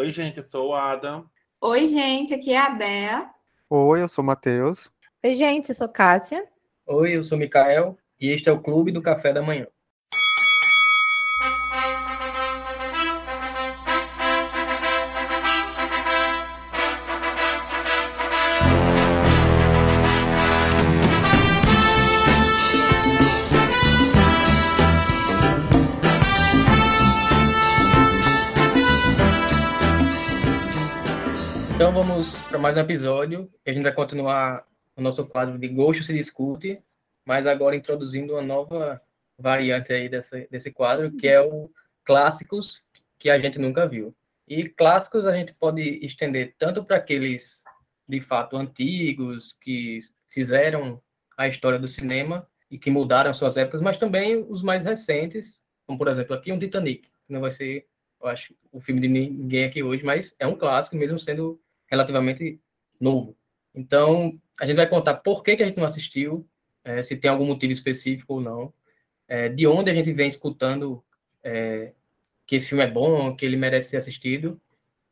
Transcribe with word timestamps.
Oi, 0.00 0.10
gente, 0.10 0.38
eu 0.38 0.42
sou 0.42 0.70
o 0.70 0.74
Adam. 0.74 1.26
Oi, 1.60 1.86
gente, 1.86 2.32
aqui 2.32 2.54
é 2.54 2.58
a 2.58 2.70
Bea. 2.70 3.28
Oi, 3.68 4.00
eu 4.00 4.08
sou 4.08 4.24
o 4.24 4.26
Matheus. 4.26 4.90
Oi, 5.22 5.36
gente, 5.36 5.68
eu 5.68 5.74
sou 5.74 5.90
Cássia. 5.90 6.48
Oi, 6.86 7.14
eu 7.14 7.22
sou 7.22 7.36
o 7.36 7.38
Mikael 7.38 7.98
e 8.18 8.30
este 8.30 8.48
é 8.48 8.52
o 8.52 8.62
Clube 8.62 8.92
do 8.92 9.02
Café 9.02 9.30
da 9.30 9.42
Manhã. 9.42 9.66
Mais 32.60 32.76
um 32.76 32.80
episódio. 32.80 33.50
A 33.66 33.72
gente 33.72 33.82
vai 33.82 33.92
continuar 33.92 34.66
o 34.94 35.00
nosso 35.00 35.24
quadro 35.24 35.58
de 35.58 35.66
Gosto 35.66 36.04
se 36.04 36.12
discute, 36.12 36.78
mas 37.24 37.46
agora 37.46 37.74
introduzindo 37.74 38.34
uma 38.34 38.42
nova 38.42 39.00
variante 39.38 39.94
aí 39.94 40.10
dessa, 40.10 40.46
desse 40.50 40.70
quadro, 40.70 41.10
que 41.16 41.26
é 41.26 41.40
o 41.40 41.70
clássicos 42.04 42.82
que 43.18 43.30
a 43.30 43.38
gente 43.38 43.58
nunca 43.58 43.88
viu. 43.88 44.14
E 44.46 44.68
clássicos 44.68 45.26
a 45.26 45.34
gente 45.34 45.54
pode 45.54 45.80
estender 46.04 46.54
tanto 46.58 46.84
para 46.84 46.98
aqueles 46.98 47.64
de 48.06 48.20
fato 48.20 48.58
antigos 48.58 49.56
que 49.58 50.02
fizeram 50.28 51.00
a 51.38 51.48
história 51.48 51.78
do 51.78 51.88
cinema 51.88 52.46
e 52.70 52.78
que 52.78 52.90
mudaram 52.90 53.32
suas 53.32 53.56
épocas, 53.56 53.80
mas 53.80 53.96
também 53.96 54.44
os 54.48 54.62
mais 54.62 54.84
recentes, 54.84 55.62
como 55.86 55.98
por 55.98 56.08
exemplo 56.08 56.36
aqui 56.36 56.52
um 56.52 56.58
Titanic, 56.58 57.08
que 57.08 57.32
não 57.32 57.40
vai 57.40 57.52
ser, 57.52 57.86
eu 58.20 58.28
acho, 58.28 58.54
o 58.70 58.80
filme 58.80 59.00
de 59.00 59.08
ninguém 59.08 59.64
aqui 59.64 59.82
hoje, 59.82 60.04
mas 60.04 60.36
é 60.38 60.46
um 60.46 60.56
clássico 60.56 60.94
mesmo 60.96 61.18
sendo 61.18 61.58
relativamente 61.90 62.60
novo. 63.00 63.36
Então, 63.74 64.38
a 64.58 64.66
gente 64.66 64.76
vai 64.76 64.88
contar 64.88 65.14
por 65.14 65.42
que, 65.42 65.56
que 65.56 65.62
a 65.62 65.66
gente 65.66 65.78
não 65.78 65.86
assistiu, 65.86 66.46
é, 66.84 67.02
se 67.02 67.16
tem 67.16 67.30
algum 67.30 67.46
motivo 67.46 67.72
específico 67.72 68.34
ou 68.34 68.40
não, 68.40 68.72
é, 69.28 69.48
de 69.48 69.66
onde 69.66 69.90
a 69.90 69.94
gente 69.94 70.12
vem 70.12 70.28
escutando 70.28 71.02
é, 71.42 71.92
que 72.46 72.56
esse 72.56 72.68
filme 72.68 72.84
é 72.84 72.90
bom, 72.90 73.34
que 73.34 73.44
ele 73.44 73.56
merece 73.56 73.90
ser 73.90 73.96
assistido, 73.96 74.60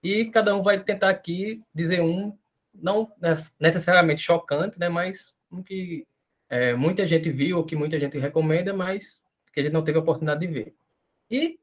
e 0.03 0.27
cada 0.27 0.55
um 0.55 0.63
vai 0.63 0.83
tentar 0.83 1.11
aqui 1.11 1.63
dizer 1.75 2.01
um, 2.01 2.37
não 2.75 3.13
necessariamente 3.59 4.23
chocante, 4.23 4.79
né, 4.79 4.89
mas 4.89 5.35
um 5.51 5.63
que 5.63 6.07
muita 6.79 7.07
gente 7.07 7.31
viu, 7.31 7.59
ou 7.59 7.65
que 7.65 7.77
muita 7.77 8.01
gente 8.01 8.19
recomenda, 8.19 8.73
mas 8.73 9.21
que 9.53 9.61
a 9.61 9.63
gente 9.63 9.73
não 9.73 9.85
teve 9.85 9.99
a 9.99 10.01
oportunidade 10.01 10.41
de 10.41 10.47
ver. 10.47 10.75
E 11.31 11.59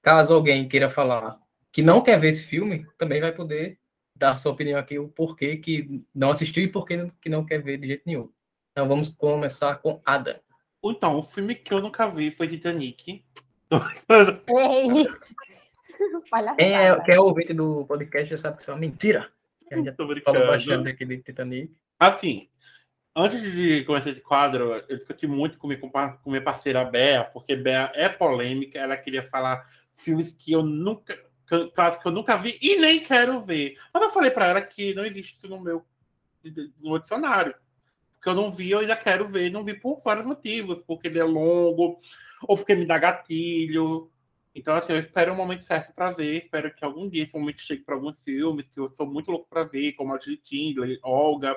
caso 0.00 0.32
alguém 0.32 0.68
queira 0.68 0.88
falar 0.88 1.40
que 1.72 1.82
não 1.82 2.02
quer 2.02 2.20
ver 2.20 2.28
esse 2.28 2.44
filme, 2.44 2.86
também 2.96 3.20
vai 3.20 3.32
poder 3.32 3.78
dar 4.18 4.36
sua 4.36 4.52
opinião 4.52 4.78
aqui, 4.78 4.98
o 4.98 5.08
porquê 5.08 5.56
que 5.56 6.02
não 6.14 6.30
assistiu 6.30 6.62
e 6.62 6.68
porquê 6.68 7.10
que 7.20 7.28
não 7.28 7.44
quer 7.44 7.62
ver 7.62 7.78
de 7.78 7.86
jeito 7.86 8.02
nenhum. 8.04 8.30
Então 8.72 8.88
vamos 8.88 9.08
começar 9.08 9.76
com 9.76 10.00
Adam. 10.04 10.38
Então, 10.84 11.16
o 11.16 11.22
filme 11.22 11.54
que 11.54 11.74
eu 11.74 11.80
nunca 11.80 12.08
vi 12.08 12.30
foi 12.30 12.48
Titanic. 12.48 13.24
Ei! 14.48 15.06
Quem 16.56 16.74
é, 16.74 17.00
quem 17.00 17.14
é 17.14 17.20
o 17.20 17.24
ouvinte 17.24 17.52
do 17.52 17.84
podcast 17.86 18.30
já 18.30 18.38
sabe 18.38 18.56
que 18.56 18.62
isso 18.62 18.70
é 18.70 18.74
uma 18.74 18.80
mentira. 18.80 19.28
A 19.70 19.76
gente 19.76 19.92
Tô 19.92 20.06
falou 20.24 20.46
bastante 20.46 20.90
aqui 20.90 21.04
de 21.04 21.18
Titanic. 21.18 21.74
Assim, 21.98 22.48
antes 23.16 23.42
de 23.42 23.84
começar 23.84 24.10
esse 24.10 24.20
quadro, 24.20 24.82
eu 24.88 24.96
discuti 24.96 25.26
muito 25.26 25.58
com 25.58 25.68
com 25.68 26.30
minha 26.30 26.42
parceira 26.42 26.84
Bea, 26.84 27.24
porque 27.24 27.56
Bea 27.56 27.90
é 27.94 28.08
polêmica, 28.08 28.78
ela 28.78 28.96
queria 28.96 29.24
falar 29.24 29.68
filmes 29.92 30.32
que 30.32 30.52
eu 30.52 30.62
nunca, 30.62 31.18
clássicos 31.48 32.02
que 32.02 32.08
eu 32.08 32.12
nunca 32.12 32.36
vi 32.36 32.58
e 32.60 32.76
nem 32.76 33.02
quero 33.02 33.44
ver. 33.44 33.76
Mas 33.92 34.02
eu 34.02 34.10
falei 34.10 34.30
pra 34.30 34.46
ela 34.46 34.60
que 34.60 34.94
não 34.94 35.04
existe 35.04 35.46
no 35.48 35.60
meu, 35.60 35.84
no 36.80 36.98
dicionário. 36.98 37.54
Porque 38.14 38.28
eu 38.28 38.34
não 38.34 38.50
vi, 38.50 38.70
eu 38.70 38.80
ainda 38.80 38.96
quero 38.96 39.28
ver, 39.28 39.50
não 39.50 39.64
vi 39.64 39.74
por 39.74 40.00
vários 40.02 40.26
motivos, 40.26 40.82
porque 40.86 41.06
ele 41.06 41.18
é 41.20 41.24
longo, 41.24 42.00
ou 42.42 42.56
porque 42.56 42.74
me 42.74 42.84
dá 42.84 42.98
gatilho. 42.98 44.10
Então, 44.54 44.74
assim, 44.74 44.92
eu 44.92 44.98
espero 44.98 45.32
o 45.32 45.36
momento 45.36 45.62
certo 45.62 45.94
para 45.94 46.10
ver. 46.10 46.42
Espero 46.42 46.74
que 46.74 46.84
algum 46.84 47.08
dia 47.08 47.22
esse 47.22 47.34
momento 47.34 47.62
chegue 47.62 47.84
para 47.84 47.94
alguns 47.94 48.22
filmes 48.22 48.66
que 48.68 48.80
eu 48.80 48.88
sou 48.88 49.06
muito 49.06 49.30
louco 49.30 49.46
para 49.48 49.64
ver, 49.64 49.92
como 49.92 50.12
a 50.14 50.18
de 50.18 50.36
Tindley, 50.36 50.98
Olga. 51.02 51.56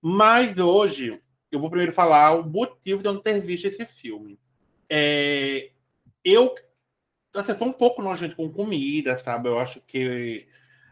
Mas 0.00 0.56
hoje 0.58 1.20
eu 1.52 1.60
vou 1.60 1.70
primeiro 1.70 1.92
falar 1.92 2.32
o 2.32 2.44
motivo 2.44 3.00
de 3.00 3.08
eu 3.08 3.12
não 3.12 3.20
ter 3.20 3.40
visto 3.40 3.66
esse 3.66 3.86
filme. 3.86 4.38
É, 4.90 5.70
eu 6.24 6.54
assim, 7.40 7.54
sou 7.54 7.68
um 7.68 7.72
pouco 7.72 8.02
nojento 8.02 8.36
com 8.36 8.52
comida, 8.52 9.16
sabe? 9.18 9.48
Eu 9.48 9.58
acho 9.58 9.80
que 9.82 10.46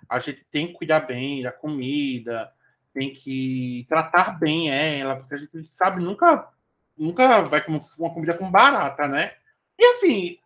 a 0.09 0.19
gente 0.21 0.45
tem 0.51 0.69
que 0.69 0.75
cuidar 0.75 1.01
bem 1.01 1.43
da 1.43 1.53
comida, 1.53 2.53
tem 2.93 3.13
que 3.13 3.87
tratar 3.89 4.39
bem 4.39 4.71
ela, 4.71 5.17
porque 5.17 5.35
a 5.35 5.39
gente 5.39 5.67
sabe 5.67 6.03
nunca 6.03 6.51
nunca 6.97 7.43
vai 7.43 7.63
comer 7.63 7.81
uma 7.99 8.13
comida 8.13 8.35
com 8.35 8.51
barata, 8.51 9.09
né? 9.09 9.33
E 9.79 9.85
assim, 9.85 10.39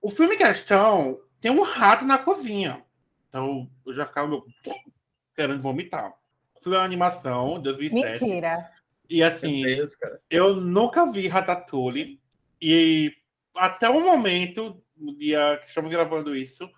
o 0.00 0.08
filme 0.08 0.34
em 0.34 0.38
questão 0.38 1.20
tem 1.40 1.50
um 1.50 1.62
rato 1.62 2.04
na 2.04 2.18
cozinha. 2.18 2.84
Então 3.28 3.68
eu 3.84 3.94
já 3.94 4.06
ficava 4.06 4.28
meu, 4.28 4.44
querendo 5.34 5.60
vomitar. 5.60 6.12
O 6.56 6.62
filme 6.62 6.76
é 6.76 6.80
uma 6.80 6.84
animação, 6.84 7.60
2007. 7.60 8.24
Mentira. 8.24 8.70
E 9.08 9.22
assim, 9.22 9.62
Deus, 9.62 9.96
eu 10.30 10.56
nunca 10.56 11.10
vi 11.10 11.26
Ratatouille. 11.26 12.20
E 12.60 13.12
até 13.56 13.88
o 13.88 14.00
momento, 14.00 14.82
no 15.00 15.16
dia 15.16 15.58
que 15.62 15.68
estamos 15.68 15.90
gravando 15.90 16.34
isso, 16.36 16.68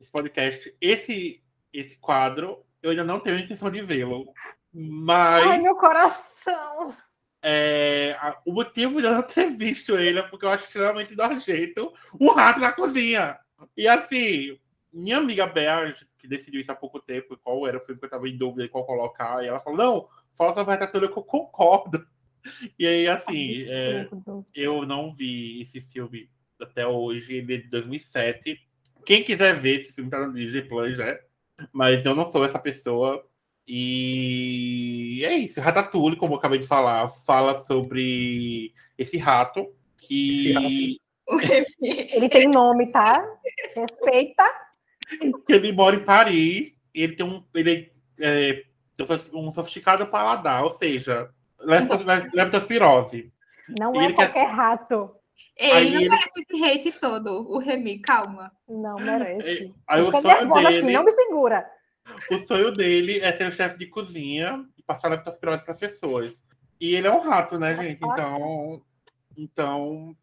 esse 0.00 0.10
podcast, 0.10 0.74
esse, 0.80 1.42
esse 1.72 1.96
quadro, 1.98 2.64
eu 2.82 2.90
ainda 2.90 3.04
não 3.04 3.20
tenho 3.20 3.38
intenção 3.38 3.70
de 3.70 3.82
vê-lo. 3.82 4.32
Mas 4.72 5.46
Ai, 5.46 5.58
meu 5.60 5.74
coração. 5.76 6.94
é, 7.42 8.16
a- 8.20 8.40
o 8.46 8.52
motivo 8.52 9.00
de 9.00 9.06
eu 9.06 9.12
não 9.14 9.22
ter 9.22 9.50
visto 9.50 9.96
ele 9.98 10.18
é 10.18 10.22
porque 10.22 10.44
eu 10.44 10.50
acho 10.50 10.64
extremamente 10.66 11.16
nojento 11.16 11.92
um 12.20 12.30
rato 12.30 12.60
na 12.60 12.72
cozinha. 12.72 13.38
E 13.76 13.86
assim, 13.88 14.58
minha 14.92 15.18
amiga 15.18 15.46
Bea, 15.46 15.92
que 16.18 16.28
decidiu 16.28 16.60
isso 16.60 16.70
há 16.72 16.74
pouco 16.74 17.00
tempo, 17.00 17.36
qual 17.42 17.66
era 17.66 17.78
o 17.78 17.80
filme 17.80 17.98
que 17.98 18.04
eu 18.04 18.08
estava 18.08 18.28
em 18.28 18.36
dúvida 18.36 18.62
de 18.64 18.68
qual 18.68 18.84
colocar, 18.86 19.42
e 19.42 19.48
ela 19.48 19.60
falou: 19.60 19.78
não, 19.78 20.08
fala 20.36 20.54
sobre 20.54 20.72
Ratatouille 20.74 21.08
que 21.12 21.18
eu 21.18 21.22
concordo. 21.24 22.06
E 22.78 22.86
aí, 22.86 23.06
assim, 23.06 23.52
é, 23.68 24.08
eu 24.54 24.86
não 24.86 25.12
vi 25.12 25.60
esse 25.60 25.78
filme 25.82 26.30
até 26.64 26.86
hoje, 26.86 27.34
ele 27.36 27.54
é 27.54 27.58
de 27.58 27.68
2007. 27.68 28.58
Quem 29.04 29.22
quiser 29.24 29.60
ver, 29.60 29.80
esse 29.82 29.92
filme 29.92 30.10
tá 30.10 30.26
no 30.26 30.34
Disney 30.34 30.62
Plus, 30.62 30.98
né? 30.98 31.18
Mas 31.72 32.04
eu 32.04 32.14
não 32.14 32.30
sou 32.30 32.44
essa 32.44 32.58
pessoa. 32.58 33.24
E 34.14 35.22
é 35.24 35.34
isso. 35.38 35.60
Ratatouille, 35.60 36.16
como 36.16 36.34
eu 36.34 36.38
acabei 36.38 36.58
de 36.58 36.66
falar, 36.66 37.08
fala 37.08 37.62
sobre 37.62 38.72
esse 38.98 39.16
rato 39.16 39.72
que 39.98 40.34
Esse 40.34 40.52
rato. 40.52 41.70
Ele 41.80 42.28
tem 42.28 42.48
nome, 42.48 42.86
tá? 42.90 43.24
Respeita. 43.74 44.44
que 45.46 45.52
ele 45.52 45.72
mora 45.72 45.96
em 45.96 46.04
Paris. 46.04 46.74
Ele 46.92 47.14
tem 47.14 47.24
um, 47.26 47.44
ele 47.54 47.92
é, 48.18 48.64
tem 48.96 49.06
um 49.32 49.52
sofisticado 49.52 50.06
paladar, 50.08 50.64
ou 50.64 50.72
seja, 50.72 51.30
leptos- 51.60 52.04
leptospirose. 52.34 53.32
Não 53.68 53.94
Ele 53.94 54.04
é 54.06 54.08
quer- 54.08 54.14
qualquer 54.16 54.48
rato. 54.50 55.10
Ei, 55.62 55.72
Aí 55.72 55.90
não 55.90 56.00
ele- 56.00 56.08
merece 56.08 56.40
esse 56.40 56.64
hate 56.64 56.92
todo, 56.92 57.46
o 57.46 57.58
Remy, 57.58 57.98
calma. 57.98 58.50
Não 58.66 58.98
merece. 58.98 59.70
Aí 59.86 60.00
o 60.00 60.10
sonho 60.10 60.26
nervosa 60.26 60.68
aqui, 60.68 60.80
dele, 60.80 60.92
não 60.94 61.04
me 61.04 61.12
segura. 61.12 61.70
o 62.30 62.38
sonho 62.46 62.72
dele 62.72 63.20
é 63.20 63.30
ser 63.36 63.46
o 63.46 63.52
chefe 63.52 63.76
de 63.78 63.86
cozinha 63.86 64.64
e 64.78 64.82
passar 64.82 65.08
leptospirose 65.10 65.62
para 65.62 65.72
as 65.72 65.78
pessoas. 65.78 66.32
E 66.80 66.94
ele 66.94 67.06
é 67.06 67.12
um 67.12 67.20
rato, 67.20 67.58
né, 67.58 67.76
gente? 67.76 68.02
Então, 68.02 68.82
então 69.36 70.16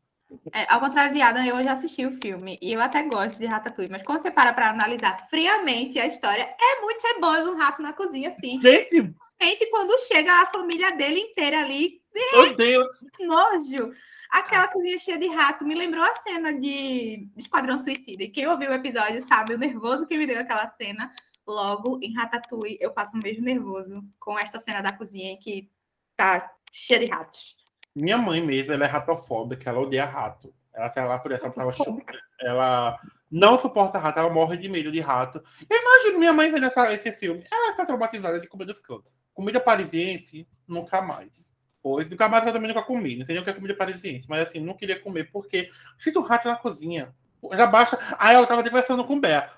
É, 0.51 0.65
ao 0.73 0.79
contrário 0.79 1.13
de 1.13 1.21
Adam, 1.21 1.45
eu 1.45 1.63
já 1.63 1.73
assisti 1.73 2.03
o 2.03 2.17
filme 2.19 2.57
e 2.59 2.73
eu 2.73 2.81
até 2.81 3.03
gosto 3.03 3.37
de 3.37 3.45
Ratatouille, 3.45 3.91
mas 3.91 4.01
quando 4.01 4.23
você 4.23 4.31
para 4.31 4.51
pra 4.53 4.71
analisar 4.71 5.27
friamente 5.29 5.99
a 5.99 6.07
história, 6.07 6.49
é 6.59 6.81
muito 6.81 6.99
ceboso 6.99 7.51
um 7.51 7.57
rato 7.57 7.79
na 7.83 7.93
cozinha, 7.93 8.29
assim. 8.29 8.59
gente, 8.59 9.13
Principalmente 9.37 9.69
quando 9.69 10.07
chega 10.07 10.33
a 10.41 10.47
família 10.47 10.95
dele 10.97 11.19
inteira 11.19 11.59
ali, 11.59 12.01
meu 12.33 12.55
Deus, 12.57 12.87
que 13.15 13.23
nojo. 13.23 13.91
Aquela 14.29 14.67
cozinha 14.67 14.97
cheia 14.97 15.17
de 15.17 15.27
rato 15.27 15.65
me 15.65 15.73
lembrou 15.75 16.03
a 16.03 16.13
cena 16.15 16.53
de 16.53 17.27
Esquadrão 17.37 17.77
Suicida. 17.77 18.23
E 18.23 18.29
quem 18.29 18.47
ouviu 18.47 18.69
o 18.69 18.73
episódio 18.73 19.21
sabe 19.23 19.53
o 19.53 19.57
nervoso 19.57 20.07
que 20.07 20.17
me 20.17 20.27
deu 20.27 20.39
aquela 20.39 20.67
cena. 20.69 21.11
Logo, 21.45 21.99
em 22.01 22.13
Ratatouille, 22.13 22.77
eu 22.81 22.91
passo 22.91 23.15
um 23.15 23.21
beijo 23.21 23.41
nervoso 23.41 24.03
com 24.19 24.37
esta 24.37 24.59
cena 24.59 24.81
da 24.81 24.91
cozinha 24.91 25.37
que 25.39 25.69
tá 26.15 26.51
cheia 26.71 26.99
de 26.99 27.05
ratos. 27.05 27.55
minha 27.95 28.17
mãe 28.17 28.45
mesmo, 28.45 28.73
ela 28.73 28.83
é 28.85 28.87
ratofóbica, 28.87 29.69
ela 29.69 29.79
odeia 29.79 30.05
rato. 30.05 30.53
Ela, 30.73 30.91
se 30.91 30.99
ela 30.99 31.17
pudesse, 31.19 31.43
ela, 31.43 31.53
tava 31.53 31.71
ela 32.39 32.99
não 33.31 33.57
suporta 33.57 33.97
rato, 33.97 34.19
ela 34.19 34.29
morre 34.29 34.57
de 34.57 34.69
medo 34.69 34.91
de 34.91 34.99
rato. 34.99 35.41
Eu 35.69 35.77
imagino 35.81 36.19
minha 36.19 36.33
mãe 36.33 36.51
vendo 36.51 36.65
essa- 36.67 36.93
esse 36.93 37.11
filme, 37.13 37.43
ela 37.51 37.71
fica 37.71 37.85
traumatizada 37.85 38.39
de 38.39 38.47
comer 38.47 38.65
dos 38.65 38.79
cantos. 38.79 39.11
Comida 39.33 39.59
parisiense, 39.59 40.47
nunca 40.67 41.01
mais. 41.01 41.46
Pois, 41.87 42.09
nunca 42.09 42.27
mais 42.27 42.45
eu 42.45 42.51
também 42.51 42.67
nunca 42.67 42.83
comi. 42.83 43.15
Não 43.15 43.25
sei 43.25 43.33
nem 43.35 43.41
o 43.41 43.45
que 43.45 43.49
é 43.49 43.53
comida 43.53 43.73
parisiense, 43.73 44.25
mas 44.27 44.45
assim, 44.45 44.59
não 44.59 44.73
queria 44.73 44.99
comer 44.99 45.31
porque 45.31 45.69
sinto 45.97 46.19
um 46.19 46.23
rato 46.23 46.45
na 46.45 46.57
cozinha. 46.57 47.15
Já 47.53 47.65
baixa. 47.65 47.97
Aí 48.19 48.35
ela 48.35 48.45
tava 48.45 48.61
conversando 48.61 49.05
com 49.05 49.13
o 49.13 49.19
Bé. 49.21 49.49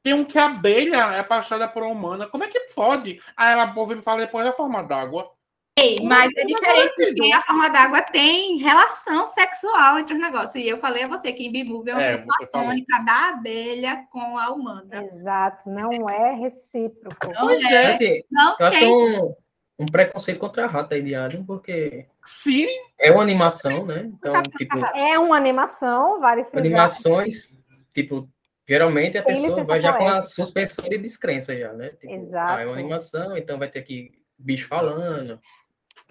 Tem 0.00 0.14
um 0.14 0.24
que 0.24 0.38
a 0.38 0.46
abelha 0.46 0.96
é 1.12 1.18
apaixonada 1.18 1.66
por 1.72 1.82
uma 1.82 1.90
humana. 1.90 2.28
Como 2.28 2.44
é 2.44 2.46
que 2.46 2.60
pode? 2.74 3.20
Aí 3.36 3.52
ela 3.52 3.66
me 3.66 4.02
fala 4.02 4.20
depois 4.20 4.44
da 4.44 4.52
forma 4.52 4.80
d'água. 4.84 5.28
Ei, 5.76 6.00
mas 6.04 6.30
é 6.36 6.40
Não, 6.40 6.46
diferente 6.46 6.94
não, 6.98 7.06
porque 7.06 7.32
a 7.32 7.42
forma 7.42 7.68
d'água 7.70 8.02
tem 8.02 8.58
relação 8.58 9.26
sexual 9.26 9.98
entre 9.98 10.14
os 10.14 10.20
negócios. 10.20 10.54
E 10.54 10.68
eu 10.68 10.78
falei 10.78 11.02
a 11.02 11.08
você 11.08 11.32
que 11.32 11.46
em 11.46 11.50
B-Movie 11.50 11.90
é 11.90 11.94
uma 11.94 12.02
É, 12.02 12.18
platônica 12.18 12.98
da 13.04 13.30
abelha 13.30 14.06
com 14.10 14.38
a 14.38 14.50
humana. 14.50 15.02
Exato, 15.04 15.68
não 15.68 16.08
é 16.08 16.32
recíproco. 16.34 17.26
Não 17.26 17.40
Pois 17.40 17.64
é, 17.64 17.74
é. 17.74 17.90
Assim, 17.90 18.22
não 18.30 18.56
eu 18.60 18.66
acho 18.66 18.78
que 18.78 18.84
é 18.84 18.86
tem. 18.86 19.20
um, 19.20 19.34
um 19.78 19.86
preconceito 19.86 20.38
contra 20.38 20.64
a 20.64 20.68
rata 20.68 20.94
aí 20.94 21.02
de 21.02 21.14
Adam, 21.14 21.44
porque 21.44 22.06
Sim, 22.24 22.66
é 22.98 23.10
uma 23.10 23.22
animação, 23.22 23.84
né? 23.86 24.02
Então, 24.12 24.42
tipo, 24.42 24.78
É 24.96 25.18
uma 25.18 25.36
animação, 25.36 26.20
vale 26.20 26.44
frisar. 26.44 26.60
animações, 26.66 27.56
tipo, 27.94 28.28
geralmente 28.68 29.18
a 29.18 29.22
Tem 29.22 29.42
pessoa 29.42 29.64
vai 29.64 29.80
já 29.80 29.92
com 29.94 30.06
a 30.08 30.20
suspensão 30.20 30.88
de 30.88 30.98
descrença 30.98 31.56
já, 31.56 31.72
né? 31.72 31.90
Tipo, 31.90 32.12
Exato. 32.12 32.52
Ah, 32.52 32.60
é 32.62 32.66
uma 32.66 32.74
animação, 32.74 33.36
então 33.36 33.58
vai 33.58 33.68
ter 33.68 33.80
aqui 33.80 34.12
bicho 34.38 34.68
falando. 34.68 35.40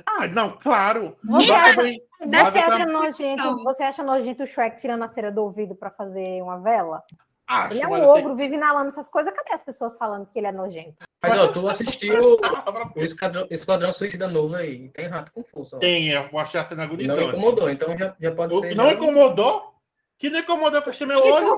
Ah, 0.05 0.27
não, 0.27 0.57
claro. 0.57 1.15
Você 1.23 1.51
acha- 1.51 1.75
também- 1.75 2.01
Você 2.19 2.57
acha, 2.59 2.85
nojento, 2.85 3.43
Não. 3.43 3.63
você 3.63 3.83
acha 3.83 4.03
nojento 4.03 4.43
o 4.43 4.47
Shrek 4.47 4.79
tirando 4.81 5.03
a 5.03 5.07
cera 5.07 5.31
do 5.31 5.41
ouvido 5.43 5.75
para 5.75 5.91
fazer 5.91 6.41
uma 6.41 6.57
vela? 6.59 7.03
Acho, 7.51 7.73
Ele 7.75 7.83
é 7.83 7.87
um 7.87 7.93
assim- 7.95 8.05
ogro, 8.05 8.35
vive 8.35 8.55
inalando 8.55 8.87
essas 8.87 9.07
coisas. 9.09 9.33
Cadê 9.33 9.53
as 9.53 9.63
pessoas 9.63 9.97
falando 9.97 10.25
que 10.25 10.39
ele 10.39 10.47
é 10.47 10.51
nojento? 10.51 10.95
Mas, 11.21 11.37
ó, 11.37 11.47
tu 11.49 11.67
assistiu 11.67 12.37
o 12.95 13.01
Esquadrão, 13.01 13.47
Esquadrão 13.49 13.91
Suicida 13.91 14.27
novo 14.27 14.55
aí, 14.55 14.89
tem 14.89 15.07
rato 15.07 15.31
com 15.31 15.43
força. 15.43 15.75
ó. 15.75 15.79
Tem, 15.79 16.09
eu 16.09 16.39
achei 16.39 16.59
a 16.59 16.65
cena 16.65 16.85
E 16.97 17.07
Não 17.07 17.21
incomodou, 17.21 17.69
então 17.69 17.95
já, 17.97 18.15
já 18.19 18.31
pode 18.33 18.55
O- 18.55 18.59
ser. 18.61 18.75
Não 18.75 18.89
incomodou? 18.91 19.71
Que 20.17 20.29
não 20.29 20.39
incomodou, 20.39 20.79
eu 20.79 20.83
fechei 20.83 21.05
meu 21.07 21.19
olho. 21.19 21.57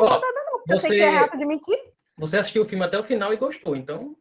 Ó, 0.00 0.20
Eu 0.68 0.78
sei 0.80 0.90
que 0.98 1.02
é 1.04 1.10
você, 1.10 1.16
rato 1.18 1.36
de 1.38 1.44
mentira. 1.46 1.82
você 2.16 2.38
assistiu 2.38 2.62
o 2.62 2.66
filme 2.66 2.84
até 2.84 2.98
o 2.98 3.04
final 3.04 3.32
e 3.32 3.36
gostou, 3.36 3.76
então. 3.76 4.16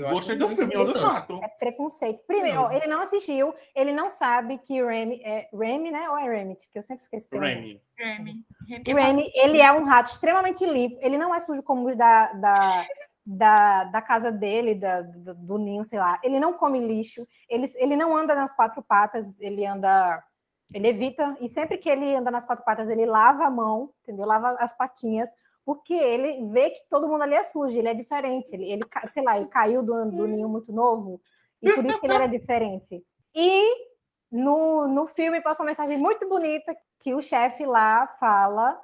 Eu 0.00 0.10
Gostei 0.10 0.36
do 0.36 0.48
não 0.48 0.56
filme, 0.56 0.74
incomodou 0.74 0.94
do 0.94 1.00
fato. 1.00 1.40
É 1.42 1.48
preconceito. 1.48 2.22
Primeiro, 2.26 2.62
ó, 2.62 2.70
ele 2.70 2.86
não 2.86 3.00
assistiu, 3.00 3.54
ele 3.74 3.92
não 3.92 4.10
sabe 4.10 4.58
que 4.58 4.82
Remy 4.82 5.20
é 5.22 5.48
Remy, 5.52 5.90
né? 5.90 6.08
Ou 6.08 6.18
é 6.18 6.28
Remit? 6.28 6.68
Que 6.72 6.78
eu 6.78 6.82
sempre 6.82 7.04
esqueço. 7.04 7.28
termo. 7.28 7.44
Remy. 7.44 7.82
Remy. 7.98 8.44
Remy, 8.86 9.30
ele 9.34 9.60
é 9.60 9.70
um 9.72 9.84
rato 9.84 10.12
extremamente 10.12 10.64
limpo. 10.64 10.98
Ele 11.00 11.18
não 11.18 11.34
é 11.34 11.40
sujo 11.40 11.62
como 11.62 11.88
os 11.88 11.96
da, 11.96 12.32
da, 12.32 12.86
da, 13.26 13.84
da 13.84 14.02
casa 14.02 14.32
dele, 14.32 14.74
da, 14.74 15.02
do, 15.02 15.34
do 15.34 15.58
ninho, 15.58 15.84
sei 15.84 15.98
lá. 15.98 16.18
Ele 16.24 16.40
não 16.40 16.52
come 16.54 16.80
lixo. 16.80 17.26
Ele, 17.48 17.66
ele 17.76 17.96
não 17.96 18.16
anda 18.16 18.34
nas 18.34 18.54
quatro 18.54 18.82
patas. 18.82 19.38
Ele 19.40 19.66
anda... 19.66 20.22
Ele 20.72 20.88
evita. 20.88 21.36
E 21.40 21.48
sempre 21.48 21.78
que 21.78 21.90
ele 21.90 22.14
anda 22.14 22.30
nas 22.30 22.44
quatro 22.44 22.64
patas, 22.64 22.88
ele 22.88 23.04
lava 23.04 23.44
a 23.44 23.50
mão, 23.50 23.90
entendeu? 24.02 24.24
Lava 24.24 24.56
as 24.60 24.76
patinhas. 24.76 25.28
Porque 25.70 25.94
ele 25.94 26.48
vê 26.48 26.70
que 26.70 26.80
todo 26.88 27.06
mundo 27.06 27.22
ali 27.22 27.34
é 27.34 27.44
sujo. 27.44 27.78
Ele 27.78 27.86
é 27.86 27.94
diferente. 27.94 28.52
Ele, 28.52 28.72
ele 28.72 28.84
sei 29.08 29.22
lá, 29.22 29.36
ele 29.36 29.46
caiu 29.46 29.84
do, 29.84 30.10
do 30.10 30.26
ninho 30.26 30.48
muito 30.48 30.72
novo. 30.72 31.20
E 31.62 31.72
por 31.72 31.86
isso 31.86 32.00
que 32.00 32.06
ele 32.08 32.14
era 32.14 32.26
diferente. 32.26 33.06
E 33.32 33.86
no, 34.32 34.88
no 34.88 35.06
filme 35.06 35.40
passou 35.40 35.62
uma 35.62 35.70
mensagem 35.70 35.96
muito 35.96 36.28
bonita 36.28 36.76
que 36.98 37.14
o 37.14 37.22
chefe 37.22 37.64
lá 37.64 38.08
fala 38.18 38.80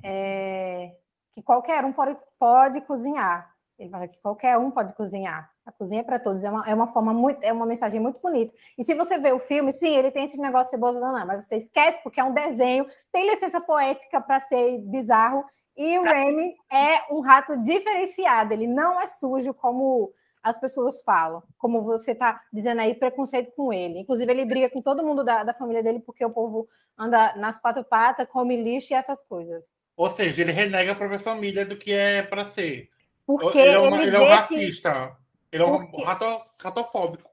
é, 0.00 0.92
que 1.32 1.42
qualquer 1.42 1.84
um 1.84 1.92
pode, 1.92 2.16
pode 2.38 2.80
cozinhar. 2.82 3.52
Ele 3.76 3.90
fala 3.90 4.06
que 4.06 4.18
qualquer 4.20 4.56
um 4.56 4.70
pode 4.70 4.92
cozinhar. 4.94 5.50
A 5.66 5.72
cozinha 5.72 6.02
é 6.02 6.04
para 6.04 6.20
todos. 6.20 6.44
É 6.44 6.50
uma, 6.50 6.68
é 6.68 6.72
uma 6.72 6.86
forma 6.86 7.12
muito, 7.12 7.42
é 7.42 7.52
uma 7.52 7.66
mensagem 7.66 7.98
muito 7.98 8.20
bonita. 8.20 8.54
E 8.78 8.84
se 8.84 8.94
você 8.94 9.18
vê 9.18 9.32
o 9.32 9.40
filme, 9.40 9.72
sim, 9.72 9.96
ele 9.96 10.12
tem 10.12 10.24
esse 10.24 10.38
negócio 10.38 10.66
de 10.66 10.70
cebola 10.70 11.00
danada, 11.00 11.26
mas 11.26 11.44
você 11.44 11.56
esquece 11.56 11.98
porque 12.04 12.20
é 12.20 12.24
um 12.24 12.32
desenho, 12.32 12.86
tem 13.10 13.28
licença 13.28 13.60
poética 13.60 14.20
para 14.20 14.38
ser 14.38 14.78
bizarro. 14.78 15.44
E 15.78 15.96
o 15.98 16.02
Remy 16.02 16.56
é 16.70 17.02
um 17.14 17.20
rato 17.20 17.56
diferenciado. 17.62 18.52
Ele 18.52 18.66
não 18.66 19.00
é 19.00 19.06
sujo 19.06 19.54
como 19.54 20.12
as 20.42 20.58
pessoas 20.58 21.00
falam, 21.02 21.42
como 21.56 21.82
você 21.82 22.12
está 22.12 22.40
dizendo 22.52 22.80
aí, 22.80 22.94
preconceito 22.94 23.52
com 23.52 23.72
ele. 23.72 24.00
Inclusive, 24.00 24.30
ele 24.32 24.44
briga 24.44 24.68
com 24.68 24.82
todo 24.82 25.04
mundo 25.04 25.22
da, 25.24 25.44
da 25.44 25.54
família 25.54 25.82
dele 25.82 26.00
porque 26.00 26.24
o 26.24 26.30
povo 26.30 26.68
anda 26.98 27.34
nas 27.36 27.60
quatro 27.60 27.84
patas, 27.84 28.28
come 28.28 28.56
lixo 28.60 28.92
e 28.92 28.96
essas 28.96 29.20
coisas. 29.22 29.62
Ou 29.96 30.08
seja, 30.10 30.42
ele 30.42 30.52
renega 30.52 30.92
a 30.92 30.96
própria 30.96 31.18
família 31.18 31.64
do 31.64 31.76
que 31.76 31.92
é 31.92 32.22
pra 32.22 32.44
ser. 32.44 32.88
Porque 33.26 33.58
ele 33.58 33.70
é, 33.70 33.78
uma- 33.78 33.96
ele, 33.98 34.06
ele 34.08 34.16
é 34.16 34.20
um 34.20 34.22
vê 34.22 34.28
que 34.28 34.34
racista. 34.34 35.16
Ele 35.52 35.62
é 35.62 35.66
um 35.66 36.02
rato, 36.02 36.42
ratofóbico. 36.60 37.27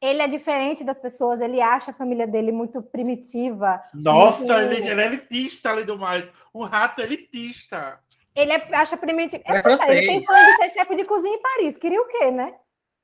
Ele 0.00 0.22
é 0.22 0.26
diferente 0.28 0.82
das 0.82 0.98
pessoas, 0.98 1.40
ele 1.40 1.60
acha 1.60 1.90
a 1.90 1.94
família 1.94 2.26
dele 2.26 2.52
muito 2.52 2.80
primitiva. 2.82 3.82
Nossa, 3.92 4.38
Muito- 4.38 4.52
ele, 4.52 4.88
ele 4.88 5.00
é 5.00 5.06
elitista, 5.06 5.70
além 5.70 5.84
do 5.84 5.98
mais. 5.98 6.26
Um 6.54 6.64
rato 6.64 7.00
elitista. 7.00 8.00
Ele 8.34 8.52
é- 8.52 8.74
acha 8.76 8.96
primitiva. 8.96 9.42
É 9.46 9.52
É, 9.52 9.62
é, 9.92 9.96
ele 9.98 10.06
tem 10.06 10.20
sonho 10.22 10.46
de 10.46 10.52
ser 10.56 10.70
chefe 10.70 10.96
de 10.96 11.04
cozinha 11.04 11.34
em 11.36 11.42
Paris. 11.42 11.76
Queria 11.76 12.00
o 12.00 12.06
quê, 12.06 12.30
né? 12.30 12.56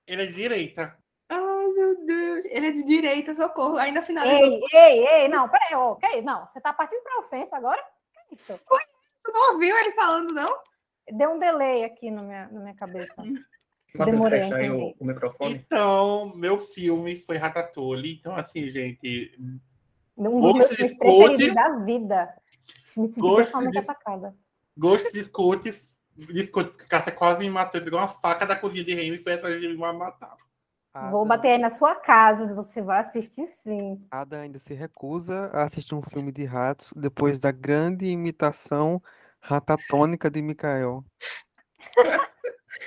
Ele 0.06 0.22
é 0.22 0.26
de 0.26 0.32
direita. 0.32 0.96
Oh, 1.30 1.72
meu 1.74 2.06
Deus. 2.06 2.44
Ele 2.46 2.68
é 2.68 2.70
de 2.70 2.82
direita, 2.84 3.34
socorro. 3.34 3.76
Ainda 3.76 4.00
finalizou. 4.02 4.38
Ei, 4.40 4.60
ei, 4.72 5.06
ei, 5.22 5.28
não, 5.28 5.48
peraí, 5.48 5.74
ó, 5.74 5.96
que- 5.96 6.22
não, 6.22 6.46
você 6.46 6.60
tá 6.60 6.72
partindo 6.72 7.02
para 7.02 7.18
ofensa 7.18 7.56
agora? 7.56 7.82
Que 8.28 8.36
isso? 8.36 8.58
Tu 9.24 9.32
não 9.32 9.54
ouviu 9.54 9.76
ele 9.76 9.92
falando, 9.92 10.32
não? 10.32 10.56
Deu 11.12 11.30
um 11.32 11.38
delay 11.38 11.84
aqui 11.84 12.10
na 12.10 12.22
minha, 12.22 12.48
na 12.48 12.60
minha 12.60 12.74
cabeça. 12.76 13.14
Demorei 14.04 14.40
a 14.40 14.42
fecha 14.44 14.56
aí 14.56 14.70
o, 14.70 15.04
microfone. 15.04 15.54
Então, 15.66 16.34
meu 16.36 16.58
filme 16.58 17.16
foi 17.16 17.36
Ratatouille. 17.36 18.16
Então, 18.18 18.34
assim, 18.36 18.68
gente, 18.68 19.32
Um 20.16 20.40
dos 20.40 20.54
meus 20.54 20.72
filmes 20.72 20.98
preferidos 20.98 21.54
da 21.54 21.78
vida. 21.78 22.34
Me 22.96 23.06
senti 23.06 23.20
Gosto 23.20 23.38
pessoalmente 23.38 23.72
de- 23.72 23.78
atacada. 23.78 24.36
gosto 24.76 25.12
de 25.12 25.20
discute. 25.20 25.82
Discute, 26.16 26.72
Cássia 26.88 27.12
quase 27.12 27.40
me 27.40 27.50
matou. 27.50 27.80
Pegou 27.80 27.98
uma 27.98 28.08
faca 28.08 28.46
da 28.46 28.56
cozinha 28.56 28.84
de 28.84 28.94
Remy 28.94 29.16
e 29.16 29.18
foi 29.18 29.34
atrás 29.34 29.60
de 29.60 29.68
me 29.68 29.76
matar. 29.76 30.36
Vou 31.10 31.26
bater 31.26 31.52
aí 31.52 31.58
na 31.58 31.68
sua 31.68 31.94
casa, 31.94 32.54
você 32.54 32.80
vai 32.80 33.00
assistir 33.00 33.48
sim. 33.52 34.02
Ada 34.10 34.40
ainda 34.40 34.58
se 34.58 34.72
recusa 34.72 35.50
a 35.52 35.64
assistir 35.64 35.94
um 35.94 36.00
filme 36.00 36.32
de 36.32 36.44
ratos 36.46 36.90
depois 36.96 37.38
da 37.38 37.52
grande 37.52 38.06
imitação 38.06 39.02
ratatônica 39.38 40.30
de 40.30 40.40
Mikael. 40.40 41.04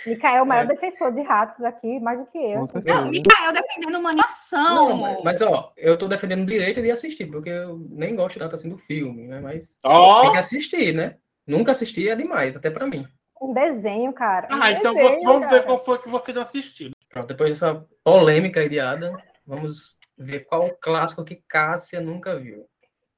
Micael 0.05 0.37
é 0.37 0.41
o 0.41 0.45
maior 0.45 0.63
É. 0.63 0.67
defensor 0.67 1.11
de 1.13 1.21
ratos 1.21 1.63
aqui, 1.63 1.99
mais 1.99 2.19
do 2.19 2.25
que 2.27 2.37
eu. 2.37 2.65
Não, 2.85 3.09
Mikael 3.09 3.53
defendendo 3.53 3.97
uma 3.99 4.09
animação. 4.09 4.97
Não, 4.97 5.23
mas, 5.23 5.41
ó, 5.41 5.71
eu 5.77 5.97
tô 5.97 6.07
defendendo 6.07 6.43
o 6.43 6.45
direito 6.45 6.81
de 6.81 6.91
assistir, 6.91 7.25
porque 7.27 7.49
eu 7.49 7.77
nem 7.89 8.15
gosto 8.15 8.39
tanto 8.39 8.55
assim 8.55 8.69
do 8.69 8.77
filme, 8.77 9.27
né? 9.27 9.39
Mas 9.39 9.77
Ó! 9.83 10.21
tem 10.21 10.31
que 10.31 10.37
assistir, 10.37 10.93
né? 10.93 11.17
Nunca 11.45 11.71
assisti 11.71 12.07
é 12.07 12.15
demais, 12.15 12.55
até 12.55 12.69
pra 12.69 12.85
mim. 12.85 13.07
Um 13.41 13.53
desenho, 13.53 14.11
cara. 14.13 14.47
Um 14.53 14.61
Ah, 14.61 14.71
então 14.71 14.93
desenho, 14.93 15.23
vamos 15.23 15.41
ver 15.49 15.61
cara. 15.61 15.63
qual 15.63 15.83
foi 15.85 15.97
que 15.99 16.09
você 16.09 16.33
não 16.33 16.41
assistiu. 16.41 16.91
Pronto, 17.09 17.27
depois 17.27 17.51
dessa 17.51 17.85
polêmica 18.03 18.59
aí 18.59 18.69
de 18.69 18.79
Adam, 18.79 19.15
vamos 19.47 19.97
ver 20.17 20.41
qual 20.41 20.65
o 20.67 20.75
clássico 20.75 21.23
que 21.23 21.41
Cássia 21.47 22.01
nunca 22.01 22.35
viu. 22.37 22.65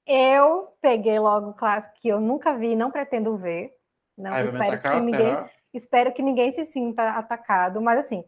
Eu 0.05 0.69
peguei 0.81 1.17
logo 1.19 1.49
o 1.49 1.53
clássico 1.53 1.95
que 2.01 2.07
eu 2.09 2.19
nunca 2.19 2.55
vi, 2.57 2.75
não 2.75 2.91
pretendo 2.91 3.35
ver. 3.37 3.71
Não, 4.17 4.33
Aí 4.33 4.45
espero, 4.45 4.79
que 4.79 4.99
ninguém, 4.99 5.19
será? 5.29 5.49
Espero 5.73 6.13
que 6.13 6.21
ninguém 6.21 6.51
se 6.51 6.65
sinta 6.65 7.11
atacado, 7.11 7.81
mas 7.81 7.99
assim, 7.99 8.23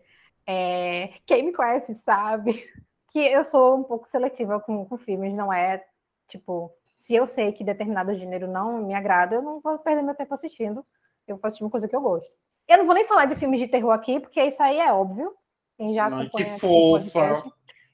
é, 0.45 1.09
quem 1.25 1.43
me 1.43 1.53
conhece 1.53 1.95
sabe 1.95 2.63
que 3.11 3.19
eu 3.19 3.43
sou 3.43 3.77
um 3.77 3.83
pouco 3.83 4.07
seletiva 4.07 4.59
com, 4.59 4.85
com 4.85 4.97
filmes, 4.97 5.33
não 5.33 5.51
é 5.51 5.83
tipo, 6.27 6.71
se 6.95 7.15
eu 7.15 7.25
sei 7.25 7.51
que 7.51 7.63
determinado 7.63 8.13
gênero 8.13 8.47
não 8.47 8.83
me 8.83 8.93
agrada, 8.93 9.35
eu 9.35 9.41
não 9.41 9.59
vou 9.59 9.77
perder 9.79 10.01
meu 10.01 10.15
tempo 10.15 10.33
assistindo, 10.33 10.85
eu 11.27 11.37
vou 11.37 11.47
assistir 11.47 11.63
uma 11.63 11.69
coisa 11.69 11.87
que 11.87 11.95
eu 11.95 12.01
gosto. 12.01 12.33
Eu 12.67 12.77
não 12.77 12.85
vou 12.85 12.95
nem 12.95 13.05
falar 13.05 13.25
de 13.25 13.35
filmes 13.35 13.59
de 13.59 13.67
terror 13.67 13.91
aqui, 13.91 14.19
porque 14.19 14.41
isso 14.41 14.61
aí 14.63 14.79
é 14.79 14.91
óbvio. 14.91 15.33
Quem 15.77 15.93
já 15.93 16.07
Ai, 16.07 16.29
que 16.29 16.45
fofa. 16.59 17.43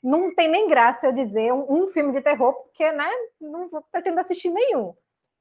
não 0.02 0.34
tem 0.36 0.48
nem 0.48 0.68
graça 0.68 1.08
eu 1.08 1.14
dizer 1.14 1.52
um, 1.54 1.84
um 1.84 1.88
filme 1.88 2.14
de 2.14 2.22
terror, 2.22 2.54
porque 2.54 2.92
né, 2.92 3.10
não 3.40 3.70
pretendo 3.92 4.20
assistir 4.20 4.50
nenhum. 4.50 4.94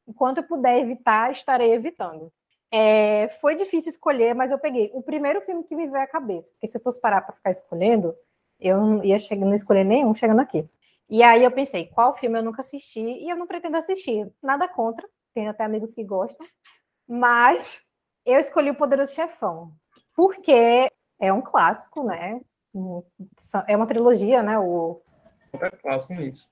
Enquanto 0.06 0.38
eu 0.38 0.44
puder 0.44 0.78
evitar, 0.78 1.30
estarei 1.30 1.72
evitando. 1.72 2.32
É, 2.70 3.28
foi 3.40 3.56
difícil 3.56 3.90
escolher, 3.90 4.34
mas 4.34 4.52
eu 4.52 4.58
peguei 4.58 4.90
o 4.92 5.02
primeiro 5.02 5.40
filme 5.40 5.64
que 5.64 5.74
me 5.74 5.86
veio 5.86 6.02
à 6.02 6.06
cabeça. 6.06 6.52
Porque 6.52 6.68
se 6.68 6.76
eu 6.76 6.82
fosse 6.82 7.00
parar 7.00 7.22
para 7.22 7.34
ficar 7.34 7.50
escolhendo, 7.50 8.14
eu 8.60 8.80
não 8.80 9.04
ia 9.04 9.18
chegar, 9.18 9.46
não 9.46 9.54
escolher 9.54 9.84
nenhum 9.84 10.14
chegando 10.14 10.40
aqui. 10.40 10.68
E 11.08 11.22
aí 11.22 11.42
eu 11.42 11.50
pensei, 11.50 11.86
qual 11.86 12.16
filme 12.16 12.38
eu 12.38 12.42
nunca 12.42 12.60
assisti 12.60 13.00
e 13.00 13.30
eu 13.30 13.36
não 13.36 13.46
pretendo 13.46 13.76
assistir. 13.76 14.30
Nada 14.42 14.68
contra, 14.68 15.08
tenho 15.32 15.50
até 15.50 15.64
amigos 15.64 15.94
que 15.94 16.04
gostam, 16.04 16.46
mas 17.08 17.80
eu 18.26 18.38
escolhi 18.38 18.70
o 18.70 18.74
Poderoso 18.74 19.14
Chefão, 19.14 19.72
porque 20.14 20.90
é 21.18 21.32
um 21.32 21.40
clássico, 21.40 22.04
né? 22.04 22.40
É 23.66 23.74
uma 23.74 23.86
trilogia, 23.86 24.42
né? 24.42 24.58
O, 24.58 25.00
É 25.54 25.70
clássico 25.70 26.20
isso. 26.20 26.48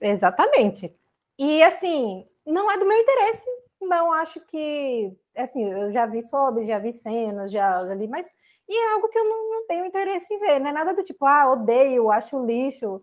Exatamente. 0.00 0.94
E 1.38 1.62
assim, 1.62 2.26
não 2.46 2.70
é 2.70 2.78
do 2.78 2.86
meu 2.86 2.98
interesse. 2.98 3.46
Não 3.88 4.12
acho 4.12 4.40
que. 4.40 5.12
Assim, 5.36 5.64
eu 5.64 5.90
já 5.90 6.06
vi 6.06 6.22
sobre, 6.22 6.64
já 6.64 6.78
vi 6.78 6.92
cenas, 6.92 7.50
já, 7.50 7.86
já 7.86 7.94
li, 7.94 8.08
mas. 8.08 8.30
E 8.68 8.74
é 8.74 8.92
algo 8.94 9.08
que 9.08 9.18
eu 9.18 9.24
não, 9.24 9.50
não 9.50 9.66
tenho 9.66 9.86
interesse 9.86 10.32
em 10.32 10.38
ver. 10.38 10.58
Não 10.58 10.68
é 10.68 10.72
nada 10.72 10.94
do 10.94 11.02
tipo, 11.04 11.24
ah, 11.26 11.52
odeio, 11.52 12.10
acho 12.10 12.44
lixo. 12.44 13.02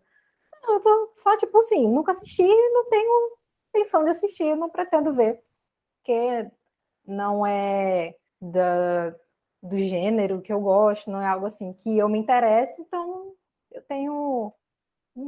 Eu 0.67 0.79
tô 0.79 1.13
só 1.15 1.37
tipo 1.37 1.57
assim, 1.57 1.87
nunca 1.87 2.11
assisti, 2.11 2.43
não 2.43 2.85
tenho 2.89 3.37
intenção 3.69 4.03
de 4.03 4.11
assistir, 4.11 4.55
não 4.55 4.69
pretendo 4.69 5.13
ver. 5.13 5.41
Porque 5.97 6.49
não 7.05 7.45
é. 7.45 8.15
da, 8.39 9.15
do 9.61 9.77
gênero 9.77 10.41
que 10.41 10.51
eu 10.51 10.59
gosto, 10.59 11.09
não 11.09 11.21
é 11.21 11.27
algo 11.27 11.45
assim 11.45 11.73
que 11.73 11.97
eu 11.97 12.09
me 12.09 12.17
interesso, 12.17 12.81
então 12.81 13.33
eu 13.71 13.81
tenho 13.83 14.51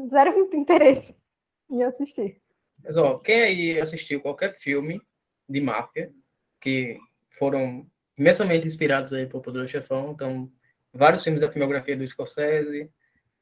zero 0.09 0.49
interesse 0.55 1.15
em 1.69 1.83
assistir. 1.83 2.41
Mas, 2.83 2.97
ó, 2.97 3.17
quem 3.19 3.43
aí 3.43 3.81
assistiu 3.81 4.21
qualquer 4.21 4.53
filme 4.53 5.01
de 5.53 5.61
máfia, 5.61 6.11
que 6.59 6.97
foram 7.37 7.87
imensamente 8.17 8.67
inspirados 8.67 9.13
aí 9.13 9.27
por 9.27 9.41
Poderoso 9.41 9.71
Chefão, 9.71 10.11
então, 10.11 10.51
vários 10.91 11.23
filmes 11.23 11.41
da 11.41 11.51
filmografia 11.51 11.95
do 11.95 12.07
Scorsese, 12.07 12.89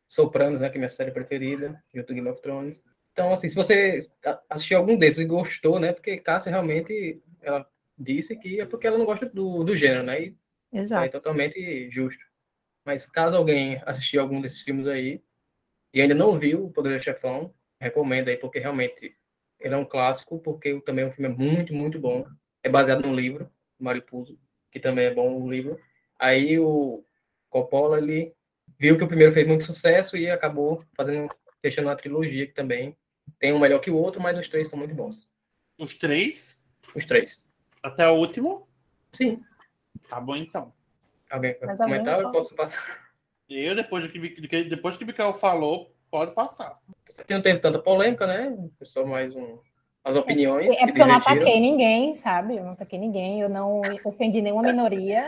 Sopranos, 0.08 0.60
né, 0.60 0.70
que 0.70 0.78
é 0.78 0.80
minha 0.80 0.90
série 0.90 1.12
preferida, 1.12 1.82
junto 1.94 2.08
com 2.08 2.14
Game 2.14 2.30
of 2.30 2.42
Thrones. 2.42 2.84
Então, 3.14 3.32
assim, 3.32 3.48
se 3.48 3.56
você 3.56 4.10
assistiu 4.50 4.78
algum 4.78 4.98
desses 4.98 5.20
e 5.20 5.26
gostou, 5.26 5.80
né, 5.80 5.94
porque 5.94 6.18
Cássia 6.18 6.52
realmente, 6.52 7.22
ela 7.42 7.66
disse 7.98 8.36
que 8.36 8.60
é 8.60 8.66
porque 8.66 8.88
ela 8.88 8.98
não 8.98 9.06
gosta 9.06 9.26
do, 9.28 9.64
do 9.64 9.76
gênero, 9.76 10.04
né, 10.04 10.22
e 10.22 10.38
Exato. 10.74 11.06
é 11.06 11.10
totalmente 11.10 11.90
justo. 11.92 12.24
Mas 12.86 13.06
caso 13.06 13.38
alguém 13.38 13.82
assistir 13.86 14.18
algum 14.18 14.42
desses 14.42 14.62
filmes 14.62 14.88
aí 14.88 15.22
e 15.94 16.02
ainda 16.02 16.16
não 16.16 16.38
viu 16.38 16.66
o 16.66 16.72
Poderoso 16.72 17.04
Chefão, 17.04 17.54
recomendo 17.80 18.28
aí, 18.28 18.38
porque 18.38 18.60
realmente 18.60 19.16
ele 19.62 19.74
é 19.74 19.78
um 19.78 19.86
clássico, 19.86 20.40
porque 20.40 20.80
também 20.82 21.06
o 21.06 21.12
filme 21.12 21.34
é 21.34 21.38
muito, 21.38 21.74
muito 21.74 22.00
bom. 22.00 22.26
É 22.64 22.70
baseado 22.70 23.02
num 23.02 23.16
livro, 23.16 23.50
Mariposo, 23.80 24.38
que 24.72 24.80
também 24.80 25.06
é 25.06 25.14
bom 25.14 25.42
o 25.42 25.50
livro. 25.52 25.80
Aí 26.20 26.60
o 26.60 27.04
Coppola, 27.50 27.98
ele 27.98 28.34
viu 28.80 28.98
que 28.98 29.04
o 29.04 29.08
primeiro 29.08 29.34
fez 29.34 29.48
muito 29.48 29.66
sucesso 29.66 30.16
e 30.18 30.30
acabou 30.30 30.84
fazendo, 30.96 31.30
fechando 31.62 31.88
uma 31.88 31.96
trilogia 31.96 32.48
que 32.48 32.54
também 32.54 32.96
tem 33.40 33.54
um 33.54 33.60
melhor 33.60 33.80
que 33.80 33.92
o 33.92 33.96
outro, 33.98 34.22
mas 34.22 34.38
os 34.38 34.48
três 34.48 34.68
são 34.68 34.78
muito 34.80 34.94
bons. 34.96 35.28
Os 35.78 35.96
três, 35.98 36.60
Os 36.96 37.06
três. 37.06 37.46
até 37.82 38.08
o 38.08 38.16
último. 38.16 38.68
Sim. 39.14 39.44
Tá 40.10 40.20
bom, 40.20 40.36
então. 40.36 40.74
Alguém 41.30 41.54
ou 41.62 41.78
comentar? 41.78 41.88
menos, 42.18 42.24
Eu 42.24 42.32
posso 42.32 42.56
passar. 42.56 43.12
Eu, 43.50 43.76
depois 43.76 44.06
do 44.06 44.12
que, 44.12 44.20
do 44.42 44.48
que- 44.48 44.64
depois 44.64 44.98
que 44.98 45.04
o 45.04 45.08
Mikael 45.08 45.34
falou, 45.34 45.94
pode 46.12 46.32
passar. 46.36 46.78
Isso 47.10 47.22
aqui 47.22 47.34
não 47.34 47.42
teve 47.42 47.60
tanta 47.60 47.80
polêmica, 47.80 48.28
né? 48.28 48.56
Foi 48.78 48.86
só 48.86 49.06
mais 49.06 49.34
um, 49.34 49.58
as 50.04 50.16
opiniões. 50.16 50.76
É 50.76 50.80
que 50.80 50.88
porque 50.88 51.02
eu 51.02 51.08
não 51.08 51.16
ataquei 51.16 51.60
ninguém, 51.60 52.14
sabe? 52.16 52.58
Eu 52.58 52.66
não 52.66 52.74
ataquei 52.74 53.00
ninguém, 53.00 53.42
eu 53.42 53.50
não 53.50 53.82
ofendi 54.04 54.42
nenhuma 54.42 54.64
minoria. 54.64 55.26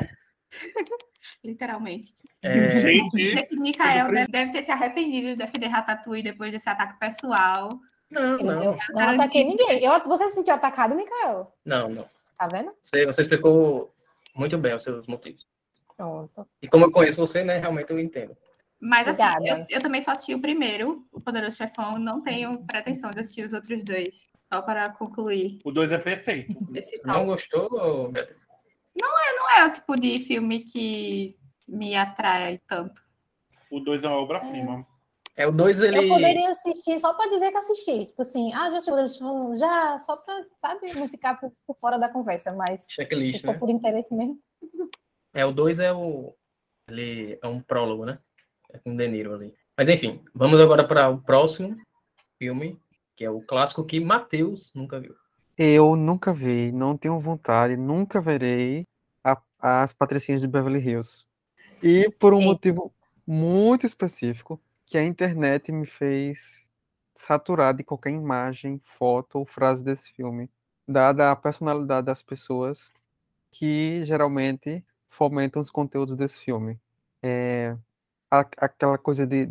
Literalmente. 1.44 2.14
É, 2.42 2.80
Gente, 2.80 3.46
que 3.46 3.56
Mikael 3.56 4.12
deve, 4.12 4.32
deve 4.32 4.52
ter 4.52 4.64
se 4.64 4.72
arrependido 4.72 5.30
de 5.30 5.36
defender 5.38 5.68
Ratatouille 5.68 6.22
depois 6.22 6.52
desse 6.52 6.68
ataque 6.68 7.00
pessoal. 7.00 7.80
não, 8.12 8.40
Eu, 8.40 8.44
não, 8.44 8.62
eu 8.64 8.78
não 8.90 9.10
ataquei 9.10 9.46
ninguém. 9.46 9.82
Eu, 9.84 10.04
você 10.06 10.28
se 10.28 10.36
sentiu 10.36 10.54
atacado, 10.54 10.94
Mikael? 10.94 11.54
não, 11.66 11.88
não. 11.88 12.14
Tá 12.38 12.48
vendo? 12.48 12.74
Você, 12.82 13.06
você 13.06 13.22
explicou 13.22 13.94
muito 14.36 14.58
bem 14.58 14.74
os 14.74 14.84
seus 14.84 15.08
motivos. 15.08 15.48
Pronto. 15.96 16.46
E 16.62 16.68
como 16.68 16.86
eu 16.86 16.92
conheço 16.92 17.22
você, 17.22 17.44
né, 17.44 17.60
realmente 17.60 17.90
eu 17.92 18.00
entendo. 18.00 18.36
Mas 18.84 19.08
assim, 19.08 19.24
Obrigada. 19.24 19.66
eu, 19.70 19.78
eu 19.78 19.82
também 19.82 20.02
só 20.02 20.12
assisti 20.12 20.36
o 20.36 20.42
primeiro, 20.42 21.08
o 21.10 21.22
Poderoso 21.22 21.56
Chefão, 21.56 21.98
não 21.98 22.22
tenho 22.22 22.66
pretensão 22.66 23.12
de 23.12 23.22
assistir 23.22 23.46
os 23.48 23.54
outros 23.54 23.82
dois. 23.82 24.14
Só 24.54 24.62
para 24.62 24.90
concluir 24.90 25.60
o 25.64 25.72
dois 25.72 25.90
é 25.92 25.98
perfeito. 25.98 26.54
não 27.06 27.14
tal. 27.14 27.26
gostou, 27.26 28.12
Beatriz? 28.12 28.38
Não 28.94 29.50
é 29.58 29.66
o 29.66 29.72
tipo 29.72 29.96
de 29.96 30.20
filme 30.20 30.60
que 30.66 31.36
me 31.66 31.96
atrai 31.96 32.60
tanto. 32.68 33.02
O 33.72 33.80
dois 33.80 34.04
é 34.04 34.08
uma 34.08 34.18
obra-prima. 34.18 34.86
É 35.36 35.48
o 35.48 35.52
2, 35.52 35.82
ele. 35.82 35.98
Eu 35.98 36.08
poderia 36.10 36.52
assistir 36.52 37.00
só 37.00 37.12
pra 37.16 37.28
dizer 37.28 37.50
que 37.50 37.58
assisti. 37.58 38.06
Tipo 38.06 38.22
assim, 38.22 38.54
ah, 38.54 38.70
já 38.70 38.78
assistiu, 38.78 39.58
já, 39.58 40.00
só 40.02 40.16
pra, 40.18 40.46
sabe, 40.62 40.94
não 40.94 41.10
ficar 41.10 41.40
por, 41.40 41.52
por 41.66 41.76
fora 41.80 41.98
da 41.98 42.08
conversa, 42.08 42.54
mas 42.54 42.86
Checklist, 42.92 43.44
né? 43.44 43.54
por 43.54 43.68
interesse 43.68 44.14
mesmo. 44.14 44.40
É, 45.34 45.44
o 45.44 45.52
2 45.52 45.80
é 45.80 45.92
o. 45.92 46.36
Ele 46.88 47.40
é 47.42 47.48
um 47.48 47.60
prólogo, 47.60 48.06
né? 48.06 48.20
É 48.74 48.80
com 48.80 48.94
o 48.94 48.98
De 48.98 49.08
Niro 49.08 49.34
ali. 49.34 49.54
Mas 49.78 49.88
enfim, 49.90 50.22
vamos 50.34 50.60
agora 50.60 50.88
para 50.88 51.10
o 51.10 51.22
próximo 51.22 51.78
filme, 52.38 52.80
que 53.16 53.24
é 53.24 53.30
o 53.30 53.42
clássico 53.42 53.86
que 53.86 54.00
Matheus 54.00 54.72
nunca 54.74 55.00
viu. 55.00 55.16
Eu 55.58 55.96
nunca 55.96 56.34
vi, 56.34 56.72
não 56.72 56.98
tenho 56.98 57.20
vontade, 57.20 57.78
nunca 57.78 58.20
verei 58.20 58.88
a- 59.24 59.42
as 59.60 59.94
Patricinhas 59.94 60.42
de 60.42 60.48
Beverly 60.48 60.80
Hills. 60.80 61.26
E 61.82 62.10
por 62.10 62.34
um 62.34 62.40
Sim. 62.40 62.46
motivo 62.46 62.94
muito 63.26 63.86
específico, 63.86 64.60
que 64.86 64.98
a 64.98 65.04
internet 65.04 65.72
me 65.72 65.86
fez 65.86 66.66
saturar 67.16 67.74
de 67.74 67.84
qualquer 67.84 68.10
imagem, 68.12 68.82
foto 68.98 69.40
ou 69.40 69.46
frase 69.46 69.84
desse 69.84 70.12
filme, 70.12 70.50
dada 70.88 71.32
a 71.32 71.36
personalidade 71.36 72.08
das 72.08 72.22
pessoas 72.22 72.92
que 73.52 74.06
geralmente 74.06 74.84
fomentam 75.08 75.62
os 75.62 75.70
conteúdos 75.70 76.16
desse 76.16 76.40
filme. 76.40 76.80
É, 77.22 77.78
a- 78.42 78.50
aquela 78.66 78.98
coisa 78.98 79.26
de, 79.28 79.48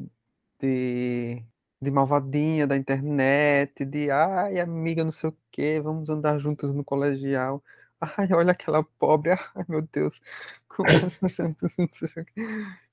de 0.61 1.45
de 1.83 1.91
malvadinha 1.91 2.67
da 2.67 2.77
internet, 2.77 3.85
de 3.85 4.11
ai, 4.11 4.61
amiga, 4.61 5.05
não 5.05 5.11
sei 5.12 5.31
o 5.31 5.37
quê, 5.51 5.81
vamos 5.81 6.09
andar 6.09 6.39
juntos 6.39 6.73
no 6.73 6.85
colegial. 6.85 7.62
Ai, 8.19 8.29
olha 8.35 8.53
aquela 8.53 8.83
pobre, 8.85 9.33
ai 9.57 9.65
meu 9.69 9.83
Deus. 9.83 10.21
como 10.69 11.12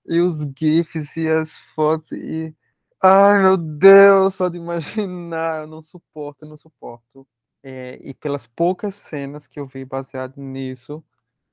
E 0.05 0.19
os 0.22 0.39
GIFs 0.58 1.15
e 1.17 1.27
as 1.29 1.51
fotos 1.75 2.12
e. 2.12 2.55
Ai 3.01 3.41
meu 3.43 3.58
Deus, 3.58 4.36
só 4.36 4.50
de 4.50 4.58
imaginar, 4.58 5.62
eu 5.63 5.67
não 5.67 5.81
suporto, 5.81 6.43
eu 6.46 6.50
não 6.50 6.58
suporto. 6.58 7.27
É, 7.63 7.96
e 8.03 8.13
pelas 8.13 8.48
poucas 8.48 8.96
cenas 8.96 9.48
que 9.48 9.60
eu 9.60 9.67
vi 9.67 9.86
baseado 9.86 10.38
nisso, 10.38 11.03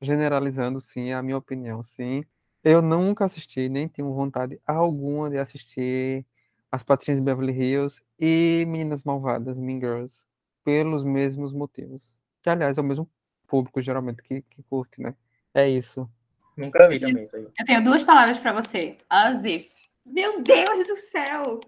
generalizando 0.00 0.80
sim, 0.80 1.12
a 1.12 1.22
minha 1.22 1.36
opinião, 1.38 1.82
sim. 1.84 2.24
Eu 2.68 2.82
nunca 2.82 3.24
assisti, 3.24 3.68
nem 3.68 3.86
tenho 3.86 4.12
vontade 4.12 4.60
alguma 4.66 5.30
de 5.30 5.38
assistir 5.38 6.26
As 6.68 6.82
Patricinhas 6.82 7.20
de 7.20 7.24
Beverly 7.24 7.52
Hills 7.52 8.02
e 8.18 8.64
Meninas 8.66 9.04
Malvadas, 9.04 9.56
Mean 9.56 9.78
Girls, 9.78 10.20
pelos 10.64 11.04
mesmos 11.04 11.52
motivos. 11.52 12.16
Que, 12.42 12.50
aliás, 12.50 12.76
é 12.76 12.80
o 12.80 12.84
mesmo 12.84 13.08
público, 13.46 13.80
geralmente, 13.80 14.20
que, 14.20 14.42
que 14.42 14.64
curte, 14.64 15.00
né? 15.00 15.14
É 15.54 15.68
isso. 15.68 16.10
Nunca 16.56 16.88
vi 16.88 16.98
também 16.98 17.22
isso 17.22 17.36
aí. 17.36 17.46
Eu 17.56 17.64
tenho 17.64 17.84
duas 17.84 18.02
palavras 18.02 18.40
para 18.40 18.52
você. 18.52 18.98
As 19.08 19.44
if. 19.44 19.70
Meu 20.06 20.40
Deus 20.42 20.86
do 20.86 20.96
céu! 20.96 21.60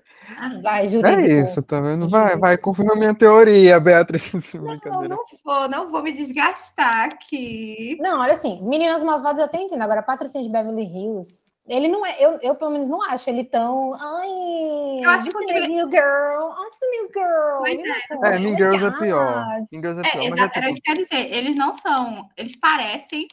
Vai, 0.62 0.86
jurídico. 0.88 1.20
É 1.20 1.40
isso, 1.40 1.62
tá 1.62 1.80
vendo? 1.80 2.08
Vai, 2.08 2.36
vai, 2.38 2.56
confirma 2.58 2.92
a 2.92 2.96
minha 2.96 3.14
teoria, 3.14 3.80
Beatriz. 3.80 4.30
Não, 4.54 5.02
não 5.02 5.18
vou, 5.44 5.68
não 5.68 5.90
vou 5.90 6.02
me 6.02 6.12
desgastar 6.12 7.06
aqui. 7.06 7.96
Não, 8.00 8.20
olha 8.20 8.34
assim, 8.34 8.62
Meninas 8.62 9.02
Malvadas 9.02 9.40
eu 9.40 9.46
até 9.46 9.58
entendo. 9.60 9.82
Agora, 9.82 10.02
Patricinha 10.02 10.44
de 10.44 10.50
Beverly 10.50 10.82
Hills, 10.84 11.42
ele 11.66 11.88
não 11.88 12.04
é, 12.06 12.16
eu, 12.18 12.38
eu 12.42 12.54
pelo 12.54 12.70
menos 12.70 12.86
não 12.88 13.02
acho 13.02 13.28
ele 13.28 13.44
tão. 13.44 13.94
Ai, 13.94 15.04
Eu 15.04 15.10
acho 15.10 15.30
que 15.30 15.36
a 15.36 15.46
deve- 15.54 15.66
new 15.68 15.90
girl, 15.90 16.50
it's 16.66 16.80
a 16.82 16.90
new 16.90 17.08
girl. 17.12 17.66
Ele 17.66 17.90
é. 17.90 18.34
É, 18.34 18.38
Mean 18.38 18.54
Girls 18.56 18.84
é 18.84 18.90
pior. 18.98 19.46
Mean 19.72 19.82
Girls 19.82 20.00
é 20.00 20.08
É, 20.08 20.10
pior, 20.10 20.14
mas 20.14 20.24
é 20.24 20.42
exato, 20.42 20.58
era 20.58 20.66
tipo, 20.66 20.70
isso 20.72 20.82
que 20.82 20.90
eu 20.90 20.94
ia 20.94 21.02
dizer. 21.04 21.36
Eles 21.36 21.56
não 21.56 21.74
são. 21.74 22.28
Eles 22.36 22.56
parecem. 22.56 23.26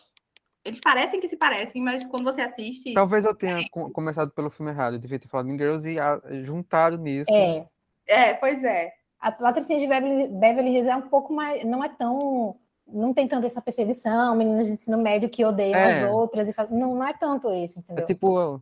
Eles 0.66 0.82
parecem 0.82 1.20
que 1.22 1.28
se 1.30 1.38
parecem, 1.38 1.82
mas 1.82 2.04
quando 2.08 2.24
você 2.24 2.42
assiste. 2.42 2.94
talvez 2.94 3.24
eu 3.24 3.36
tenha 3.36 3.64
co- 3.70 3.92
começado 3.92 4.32
pelo 4.32 4.50
filme 4.50 4.72
errado. 4.72 4.96
Eu 4.96 5.00
devia 5.00 5.20
ter 5.20 5.28
falado 5.28 5.46
Mean 5.46 5.58
Girls 5.58 5.88
e 5.88 6.00
ah, 6.00 6.20
juntado 6.44 6.98
nisso. 6.98 7.30
É, 7.32 7.66
É, 8.08 8.34
pois 8.34 8.64
é. 8.64 8.92
a 9.20 9.32
Patricinha 9.32 9.80
de 9.80 9.86
Beverly, 9.88 10.28
Beverly 10.28 10.72
Hills 10.72 10.90
é 10.90 10.96
um 10.96 11.04
pouco 11.04 11.32
mais. 11.34 11.64
Não 11.64 11.84
é 11.84 11.90
tão. 11.90 12.56
Não 12.88 13.14
tem 13.14 13.28
tanto 13.28 13.48
essa 13.48 13.62
perseguição, 13.62 14.36
meninas 14.36 14.68
de 14.68 14.74
ensino 14.74 14.98
médio 14.98 15.28
que 15.30 15.44
odeiam 15.46 15.76
É. 15.80 16.04
as 16.04 16.12
outras. 16.12 16.48
E 16.50 16.54
faz, 16.54 16.70
não, 16.70 16.96
não 16.96 17.08
é 17.08 17.14
tanto 17.14 17.52
isso, 17.52 17.80
É 17.80 17.82
entendeu? 17.82 18.06
tipo 18.06 18.62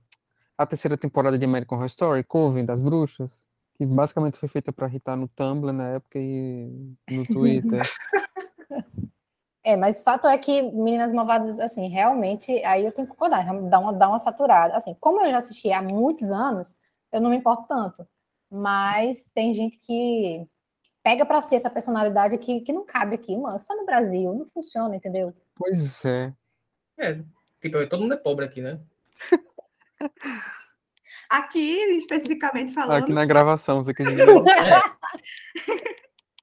a 0.58 0.66
terceira 0.66 0.96
temporada 0.98 1.38
de 1.38 1.44
American 1.46 1.78
Horror 1.78 1.88
Story, 1.88 2.24
Coven 2.24 2.64
das 2.66 2.80
Bruxas, 2.80 3.32
que 3.78 3.86
basicamente 3.86 4.38
foi 4.38 4.48
feita 4.48 4.72
para 4.72 4.88
irritar 4.88 5.16
no 5.18 5.28
Tumblr 5.28 5.74
na 5.74 5.90
época 5.90 6.20
e 6.20 6.94
no 7.10 7.26
Twitter. 7.28 7.82
É, 9.64 9.78
mas 9.78 10.02
o 10.02 10.04
fato 10.04 10.28
é 10.28 10.38
que 10.38 10.62
Meninas 10.62 11.14
Malvadas, 11.14 11.58
assim, 11.60 11.88
realmente, 11.88 12.52
aí 12.66 12.86
eu 12.86 12.92
tenho 12.92 13.08
que 13.08 13.14
concordar, 13.14 13.46
dá 13.70 13.80
uma, 13.80 13.94
dá 13.94 14.10
uma 14.10 14.20
saturada. 14.20 14.76
Assim, 14.76 14.94
como 15.00 15.22
eu 15.22 15.32
já 15.32 15.38
assisti 15.38 15.72
há 15.72 15.82
muitos 15.82 16.32
anos, 16.32 16.76
eu 17.12 17.22
não 17.22 17.30
me 17.30 17.38
importo 17.38 17.66
tanto. 17.68 18.06
Mas 18.52 19.24
tem 19.34 19.54
gente 19.54 19.78
que 19.78 20.46
pega 21.02 21.26
pra 21.26 21.42
si 21.42 21.56
essa 21.56 21.70
personalidade 21.70 22.38
que, 22.38 22.60
que 22.62 22.74
não 22.74 22.86
cabe 22.86 23.16
aqui. 23.16 23.38
Mano, 23.38 23.58
você 23.58 23.66
tá 23.66 23.76
no 23.76 23.86
Brasil, 23.86 24.34
não 24.34 24.46
funciona, 24.48 24.96
entendeu? 24.96 25.34
pois 25.56 26.04
é. 26.04 26.34
É, 26.98 27.20
tipo, 27.62 27.88
todo 27.88 28.02
mundo 28.02 28.16
é 28.16 28.18
pobre 28.18 28.46
aqui, 28.46 28.62
né? 28.62 28.80
Aqui, 31.30 31.80
especificamente 31.96 32.74
falando. 32.74 33.04
Aqui 33.04 33.14
na 33.14 33.26
gravação, 33.26 33.82
você 33.82 33.94
quer 33.94 34.08
dizer. 34.08 34.28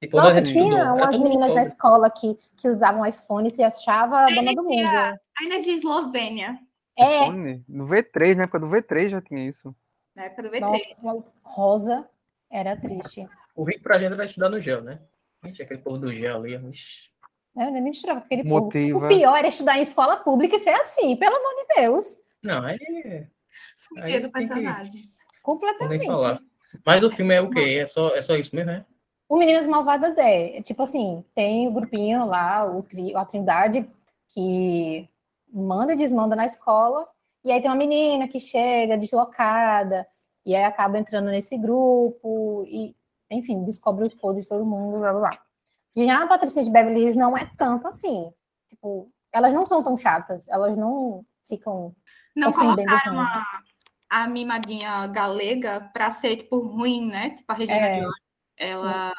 Tipo, 0.01 0.17
Nossa, 0.17 0.41
tinha 0.41 0.95
umas 0.95 1.11
todo 1.17 1.23
meninas 1.25 1.53
na 1.55 1.63
escola 1.63 2.11
que, 2.11 2.35
que 2.57 2.67
usavam 2.69 3.05
iPhone 3.05 3.49
e 3.49 3.53
se 3.53 3.63
achava 3.63 4.21
a 4.21 4.27
dona 4.27 4.55
do 4.55 4.65
mundo. 4.65 5.19
Ainda 5.39 5.61
de 5.61 5.71
Eslovênia, 5.71 6.59
É, 6.99 7.25
iPhone? 7.25 7.63
No 7.69 7.87
V3, 7.87 8.35
na 8.37 8.45
época 8.45 8.61
do 8.61 8.67
V3 8.69 9.11
já 9.11 9.21
tinha 9.21 9.47
isso. 9.47 9.75
na 10.17 10.25
época 10.25 10.43
do 10.45 10.51
V3. 10.51 10.61
nossa, 11.03 11.25
rosa 11.43 12.09
era 12.51 12.77
triste. 12.77 13.29
O 13.55 13.63
rico 13.65 13.83
pra 13.83 13.99
gente 13.99 14.15
vai 14.17 14.25
estudar 14.27 14.49
no 14.49 14.59
gel, 14.61 14.81
né? 14.83 15.01
Gente, 15.45 15.63
aquele 15.63 15.81
povo 15.81 15.99
do 15.99 16.13
gel 16.13 16.37
ali, 16.37 16.55
ixi. 16.71 17.11
É, 17.59 17.65
nem 17.65 17.75
me 17.83 17.91
misturava 17.91 18.21
com 18.21 18.27
aquele 18.27 18.43
povo. 18.45 18.65
Motiva. 18.67 18.99
O 19.05 19.09
pior 19.09 19.37
era 19.37 19.49
estudar 19.49 19.77
em 19.79 19.83
escola 19.83 20.17
pública 20.17 20.57
e 20.57 20.59
ser 20.59 20.71
assim, 20.71 21.15
pelo 21.17 21.37
amor 21.37 21.51
de 21.57 21.81
Deus. 21.83 22.17
Não, 22.43 22.65
aí 22.65 22.79
Fugir 23.77 24.21
do 24.21 24.29
que- 24.29 24.33
personagem. 24.39 25.11
Completamente. 25.43 26.01
que 26.01 26.07
falar. 26.07 26.41
Mas 26.87 27.03
o 27.03 27.11
filme 27.11 27.35
é 27.35 27.41
o 27.43 27.51
quê? 27.51 27.81
É 27.83 27.87
só, 27.87 28.15
é 28.15 28.23
só 28.23 28.35
isso 28.37 28.55
mesmo, 28.55 28.71
né? 28.71 28.87
O 29.31 29.37
Meninas 29.37 29.65
Malvadas 29.65 30.19
é, 30.19 30.57
é 30.59 30.63
tipo 30.63 30.83
assim, 30.83 31.25
tem 31.37 31.69
o 31.69 31.71
grupinho 31.71 32.27
lá, 32.27 32.67
o 32.67 32.83
tri, 32.83 33.15
a 33.15 33.25
Trindade, 33.25 33.89
que 34.27 35.09
manda 35.53 35.93
e 35.93 35.97
desmanda 35.97 36.35
na 36.35 36.45
escola, 36.45 37.07
e 37.45 37.53
aí 37.53 37.63
tem 37.63 37.71
uma 37.71 37.77
menina 37.77 38.27
que 38.27 38.41
chega 38.41 38.99
deslocada, 38.99 40.05
e 40.45 40.57
aí 40.57 40.65
acaba 40.65 40.99
entrando 40.99 41.27
nesse 41.27 41.57
grupo, 41.57 42.65
e, 42.67 42.97
enfim, 43.31 43.63
descobre 43.63 44.05
os 44.05 44.13
podres 44.13 44.43
de 44.43 44.49
todo 44.49 44.67
mundo, 44.67 44.99
blá 44.99 45.13
blá 45.13 45.21
blá. 45.21 45.43
Já 45.97 46.25
a 46.25 46.27
Patricinha 46.27 46.65
de 46.65 46.71
Beverly 46.73 47.03
Hills 47.03 47.17
não 47.17 47.39
é 47.39 47.49
tanto 47.57 47.87
assim. 47.87 48.33
Tipo, 48.69 49.13
elas 49.33 49.55
não 49.55 49.65
são 49.65 49.81
tão 49.81 49.97
chatas, 49.97 50.49
elas 50.49 50.77
não 50.77 51.25
ficam. 51.49 51.95
Não 52.35 52.53
colocaram 52.53 53.15
tanto. 53.15 53.21
a, 53.21 53.63
a 54.11 54.27
mimadinha 54.27 55.07
galega 55.07 55.89
pra 55.93 56.11
ser, 56.11 56.35
tipo, 56.35 56.59
ruim, 56.59 57.07
né? 57.07 57.31
Tipo, 57.31 57.53
a 57.53 57.55
Regina 57.55 57.79
É. 57.79 58.01
George. 58.01 58.30
Ela, 58.61 59.15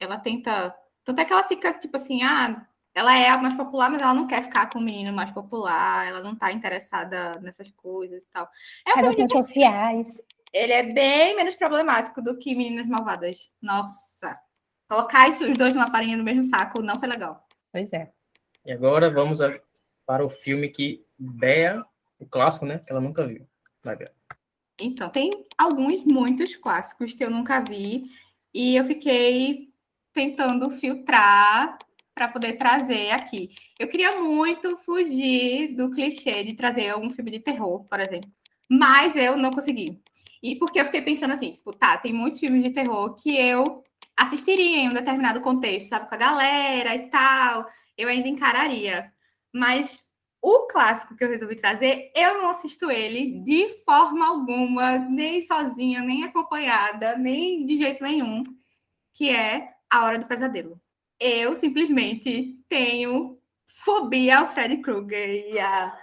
ela 0.00 0.18
tenta... 0.18 0.74
Tanto 1.04 1.20
é 1.20 1.24
que 1.24 1.32
ela 1.32 1.44
fica, 1.44 1.72
tipo 1.74 1.96
assim, 1.96 2.22
ah, 2.22 2.66
ela 2.94 3.14
é 3.14 3.28
a 3.28 3.36
mais 3.38 3.54
popular, 3.54 3.90
mas 3.90 4.00
ela 4.00 4.14
não 4.14 4.26
quer 4.26 4.42
ficar 4.42 4.70
com 4.70 4.78
o 4.78 4.82
menino 4.82 5.12
mais 5.12 5.30
popular, 5.30 6.06
ela 6.06 6.22
não 6.22 6.34
tá 6.34 6.50
interessada 6.52 7.38
nessas 7.40 7.70
coisas 7.72 8.22
e 8.22 8.26
tal. 8.28 8.48
É 8.86 8.92
um 8.92 8.96
Relações 8.96 9.30
sociais. 9.30 10.18
Ele 10.52 10.72
é 10.72 10.82
bem 10.82 11.36
menos 11.36 11.54
problemático 11.54 12.22
do 12.22 12.38
que 12.38 12.54
Meninas 12.54 12.86
Malvadas. 12.86 13.50
Nossa. 13.60 14.40
Colocar 14.88 15.28
isso, 15.28 15.44
os 15.44 15.58
dois 15.58 15.74
numa 15.74 15.90
farinha 15.90 16.16
no 16.16 16.24
mesmo 16.24 16.44
saco 16.44 16.80
não 16.80 16.98
foi 16.98 17.08
legal. 17.08 17.46
Pois 17.70 17.92
é. 17.92 18.10
E 18.64 18.72
agora 18.72 19.10
vamos 19.10 19.40
a- 19.42 19.60
para 20.06 20.24
o 20.24 20.30
filme 20.30 20.68
que 20.70 21.04
Bea, 21.18 21.84
o 22.18 22.26
clássico, 22.26 22.64
né? 22.64 22.78
Que 22.78 22.90
ela 22.90 23.00
nunca 23.00 23.26
viu. 23.26 23.46
Vai 23.84 23.96
ver. 23.96 24.12
Então, 24.80 25.10
tem 25.10 25.46
alguns, 25.58 26.04
muitos 26.04 26.56
clássicos 26.56 27.12
que 27.12 27.22
eu 27.22 27.30
nunca 27.30 27.60
vi. 27.60 28.10
E 28.52 28.76
eu 28.76 28.84
fiquei 28.84 29.68
tentando 30.12 30.70
filtrar 30.70 31.78
para 32.14 32.28
poder 32.28 32.54
trazer 32.54 33.12
aqui. 33.12 33.50
Eu 33.78 33.86
queria 33.86 34.20
muito 34.20 34.76
fugir 34.78 35.74
do 35.76 35.90
clichê 35.90 36.42
de 36.42 36.54
trazer 36.54 36.88
algum 36.88 37.10
filme 37.10 37.30
de 37.30 37.40
terror, 37.40 37.84
por 37.84 38.00
exemplo. 38.00 38.30
Mas 38.68 39.14
eu 39.14 39.36
não 39.36 39.52
consegui. 39.52 40.00
E 40.42 40.56
porque 40.56 40.80
eu 40.80 40.84
fiquei 40.84 41.02
pensando 41.02 41.32
assim, 41.32 41.52
tipo, 41.52 41.72
tá, 41.72 41.96
tem 41.96 42.12
muitos 42.12 42.40
filmes 42.40 42.62
de 42.62 42.70
terror 42.70 43.14
que 43.14 43.36
eu 43.36 43.84
assistiria 44.16 44.78
em 44.78 44.88
um 44.88 44.92
determinado 44.92 45.40
contexto, 45.40 45.88
sabe, 45.88 46.08
com 46.08 46.14
a 46.16 46.18
galera 46.18 46.94
e 46.94 47.08
tal, 47.08 47.66
eu 47.96 48.08
ainda 48.08 48.28
encararia. 48.28 49.12
Mas 49.52 50.04
o 50.40 50.66
clássico 50.66 51.16
que 51.16 51.24
eu 51.24 51.28
resolvi 51.28 51.56
trazer, 51.56 52.12
eu 52.14 52.38
não 52.38 52.48
assisto 52.48 52.90
ele 52.90 53.40
de 53.40 53.68
forma 53.84 54.26
alguma, 54.26 54.98
nem 54.98 55.42
sozinha, 55.42 56.00
nem 56.00 56.24
acompanhada, 56.24 57.16
nem 57.16 57.64
de 57.64 57.76
jeito 57.78 58.02
nenhum, 58.02 58.44
que 59.14 59.30
é 59.30 59.74
A 59.90 60.04
Hora 60.04 60.18
do 60.18 60.26
Pesadelo. 60.26 60.80
Eu 61.18 61.56
simplesmente 61.56 62.56
tenho 62.68 63.38
fobia 63.66 64.38
ao 64.38 64.48
Freddy 64.48 64.78
Krueger 64.78 65.52
e 65.52 65.58
a, 65.58 65.98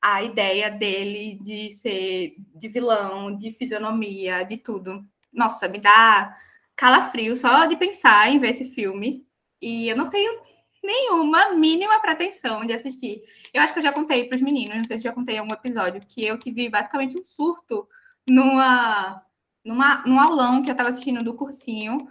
a 0.00 0.22
ideia 0.22 0.70
dele 0.70 1.38
de 1.42 1.70
ser 1.70 2.34
de 2.54 2.68
vilão, 2.68 3.36
de 3.36 3.50
fisionomia, 3.52 4.44
de 4.44 4.56
tudo. 4.56 5.04
Nossa, 5.32 5.68
me 5.68 5.78
dá 5.78 6.36
calafrio 6.76 7.36
só 7.36 7.66
de 7.66 7.76
pensar 7.76 8.30
em 8.30 8.38
ver 8.38 8.50
esse 8.50 8.66
filme. 8.66 9.26
E 9.60 9.88
eu 9.88 9.96
não 9.96 10.10
tenho 10.10 10.40
nenhuma 10.82 11.50
mínima 11.50 12.00
pretensão 12.00 12.64
de 12.64 12.72
assistir. 12.72 13.22
Eu 13.52 13.62
acho 13.62 13.72
que 13.72 13.78
eu 13.78 13.82
já 13.82 13.92
contei 13.92 14.24
para 14.24 14.36
os 14.36 14.42
meninos, 14.42 14.76
não 14.76 14.84
sei 14.84 14.98
se 14.98 15.04
já 15.04 15.12
contei 15.12 15.36
em 15.36 15.38
algum 15.38 15.52
episódio, 15.52 16.02
que 16.06 16.24
eu 16.24 16.38
tive 16.38 16.68
basicamente 16.68 17.18
um 17.18 17.24
surto 17.24 17.88
numa, 18.26 19.22
numa, 19.64 20.02
num 20.06 20.18
aulão 20.18 20.62
que 20.62 20.70
eu 20.70 20.72
estava 20.72 20.90
assistindo 20.90 21.22
do 21.22 21.34
cursinho, 21.34 22.08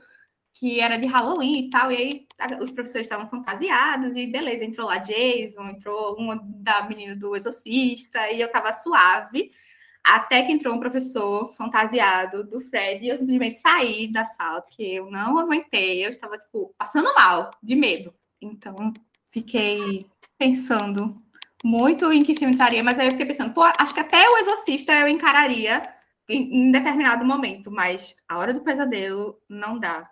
que 0.54 0.80
era 0.80 0.98
de 0.98 1.06
Halloween 1.06 1.66
e 1.66 1.70
tal, 1.70 1.92
e 1.92 1.96
aí 1.98 2.28
os 2.62 2.72
professores 2.72 3.08
estavam 3.08 3.28
fantasiados, 3.28 4.16
e 4.16 4.28
beleza, 4.28 4.64
entrou 4.66 4.88
lá 4.88 4.98
Jason, 4.98 5.70
entrou 5.70 6.16
uma 6.16 6.40
da 6.44 6.84
menina 6.84 7.16
do 7.16 7.36
Exorcista, 7.36 8.30
e 8.32 8.42
eu 8.42 8.48
estava 8.48 8.74
suave, 8.74 9.52
até 10.04 10.44
que 10.44 10.52
entrou 10.52 10.76
um 10.76 10.80
professor 10.80 11.54
fantasiado 11.54 12.44
do 12.44 12.60
Fred, 12.62 13.06
e 13.06 13.10
eu 13.10 13.18
simplesmente 13.18 13.60
saí 13.60 14.12
da 14.12 14.26
sala, 14.26 14.62
porque 14.62 14.84
eu 14.84 15.10
não 15.10 15.38
aguentei, 15.40 16.06
eu 16.06 16.10
estava, 16.10 16.38
tipo, 16.38 16.74
passando 16.78 17.14
mal, 17.14 17.52
de 17.62 17.76
medo. 17.76 18.14
Então, 18.42 18.94
fiquei 19.30 20.06
pensando 20.38 21.22
muito 21.64 22.12
em 22.12 22.24
que 22.24 22.36
filme 22.36 22.54
entraria, 22.54 22.84
mas 22.84 22.98
aí 22.98 23.08
eu 23.08 23.12
fiquei 23.12 23.28
pensando, 23.28 23.54
pô, 23.54 23.62
acho 23.62 23.94
que 23.94 24.00
até 24.00 24.28
o 24.28 24.38
Exorcista 24.38 24.94
eu 24.94 25.08
encararia 25.08 25.94
em, 26.28 26.68
em 26.68 26.72
determinado 26.72 27.24
momento, 27.24 27.70
mas 27.70 28.16
a 28.28 28.38
Hora 28.38 28.54
do 28.54 28.62
Pesadelo 28.62 29.40
não 29.48 29.80
dá. 29.80 30.10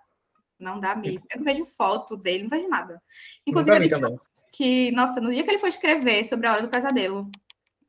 Não 0.60 0.80
dá 0.80 0.96
mesmo. 0.96 1.24
Eu 1.32 1.38
não 1.38 1.46
vejo 1.46 1.65
foto 1.65 2.18
dele, 2.18 2.44
não 2.44 2.50
vejo 2.50 2.68
nada. 2.68 3.02
Inclusive, 3.48 3.89
que, 4.52 4.92
nossa, 4.92 5.22
no 5.22 5.32
dia 5.32 5.44
que 5.44 5.50
ele 5.50 5.58
foi 5.58 5.70
escrever 5.70 6.26
sobre 6.26 6.48
a 6.48 6.52
Hora 6.54 6.62
do 6.62 6.70
Pesadelo 6.70 7.32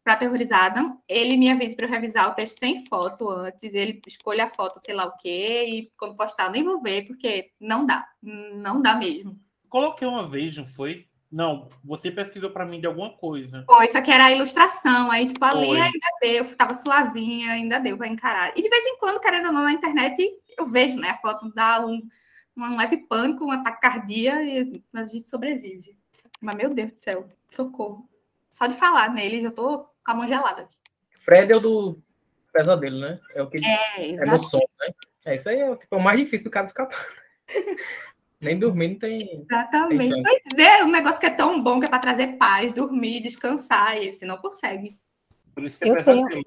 para 0.02 0.14
Aterrorizada, 0.14 0.96
ele 1.06 1.36
me 1.36 1.50
avisa 1.50 1.76
para 1.76 1.86
eu 1.86 1.90
revisar 1.90 2.30
o 2.30 2.34
texto 2.34 2.58
sem 2.58 2.86
foto 2.86 3.28
antes, 3.28 3.74
ele 3.74 4.00
escolhe 4.06 4.40
a 4.40 4.48
foto, 4.48 4.80
sei 4.80 4.94
lá 4.94 5.04
o 5.04 5.16
quê, 5.16 5.66
e 5.68 5.92
quando 5.98 6.16
postar, 6.16 6.50
nem 6.50 6.64
vou 6.64 6.80
ver, 6.80 7.06
porque 7.06 7.50
não 7.60 7.84
dá. 7.84 8.08
Não 8.22 8.80
dá 8.80 8.94
mesmo. 8.94 9.38
Coloquei 9.70 10.06
uma 10.06 10.28
vez, 10.28 10.56
não 10.56 10.66
foi? 10.66 11.06
Não, 11.30 11.68
você 11.84 12.10
pesquisou 12.10 12.50
pra 12.50 12.66
mim 12.66 12.80
de 12.80 12.86
alguma 12.88 13.16
coisa. 13.16 13.62
Pô, 13.66 13.80
isso 13.82 13.96
aqui 13.96 14.10
era 14.10 14.24
a 14.26 14.32
ilustração, 14.32 15.12
aí, 15.12 15.28
tipo, 15.28 15.44
ali 15.44 15.68
Foi. 15.68 15.80
ainda 15.80 16.08
deu, 16.20 16.56
tava 16.56 16.74
suavinha, 16.74 17.52
ainda 17.52 17.78
deu 17.78 17.96
para 17.96 18.08
encarar. 18.08 18.52
E 18.56 18.62
de 18.62 18.68
vez 18.68 18.84
em 18.84 18.98
quando, 18.98 19.20
querendo 19.20 19.46
ou 19.46 19.52
não, 19.52 19.62
na 19.62 19.72
internet, 19.72 20.28
eu 20.58 20.66
vejo, 20.66 20.96
né, 20.96 21.10
a 21.10 21.18
foto 21.18 21.48
dá 21.54 21.86
um, 21.86 22.02
um 22.56 22.76
leve 22.76 22.96
pânico, 22.96 23.44
um 23.44 23.52
ataque 23.52 23.80
cardíaco, 23.80 24.42
e 24.42 24.84
mas 24.92 25.08
a 25.08 25.12
gente 25.12 25.28
sobrevive. 25.28 25.96
Mas, 26.40 26.56
meu 26.56 26.74
Deus 26.74 26.90
do 26.90 26.98
céu, 26.98 27.28
socorro. 27.54 28.08
Só 28.50 28.66
de 28.66 28.74
falar 28.74 29.14
nele, 29.14 29.40
já 29.40 29.52
tô 29.52 29.78
com 29.78 30.10
a 30.10 30.14
mão 30.14 30.26
gelada 30.26 30.62
aqui. 30.62 30.76
Fred 31.20 31.52
é 31.52 31.56
o 31.56 31.60
do 31.60 32.02
pesadelo, 32.52 32.98
né? 32.98 33.20
É 33.34 33.42
o 33.42 33.48
que 33.48 33.64
É, 33.64 34.14
é 34.14 34.24
no 34.26 34.42
som, 34.42 34.58
né? 34.80 34.88
É, 35.24 35.36
isso 35.36 35.48
aí 35.48 35.60
é, 35.60 35.76
tipo, 35.76 35.94
o 35.96 36.02
mais 36.02 36.18
difícil 36.18 36.46
do 36.46 36.50
cara 36.50 36.66
escapar. 36.66 37.06
Nem 38.40 38.58
dormir 38.58 38.88
não 38.88 38.98
tem. 38.98 39.42
Exatamente. 39.42 40.22
Tem 40.22 40.22
Pois 40.22 40.66
é, 40.66 40.82
um 40.82 40.90
negócio 40.90 41.20
que 41.20 41.26
é 41.26 41.30
tão 41.30 41.62
bom 41.62 41.78
que 41.78 41.86
é 41.86 41.88
para 41.88 41.98
trazer 41.98 42.38
paz, 42.38 42.72
dormir, 42.72 43.20
descansar, 43.20 44.02
e 44.02 44.10
você 44.10 44.24
não 44.24 44.38
consegue. 44.38 44.98
Por 45.54 45.64
isso 45.64 45.78
que 45.78 45.84
é 45.84 45.90
Eu 45.90 46.04
tenho-. 46.04 46.42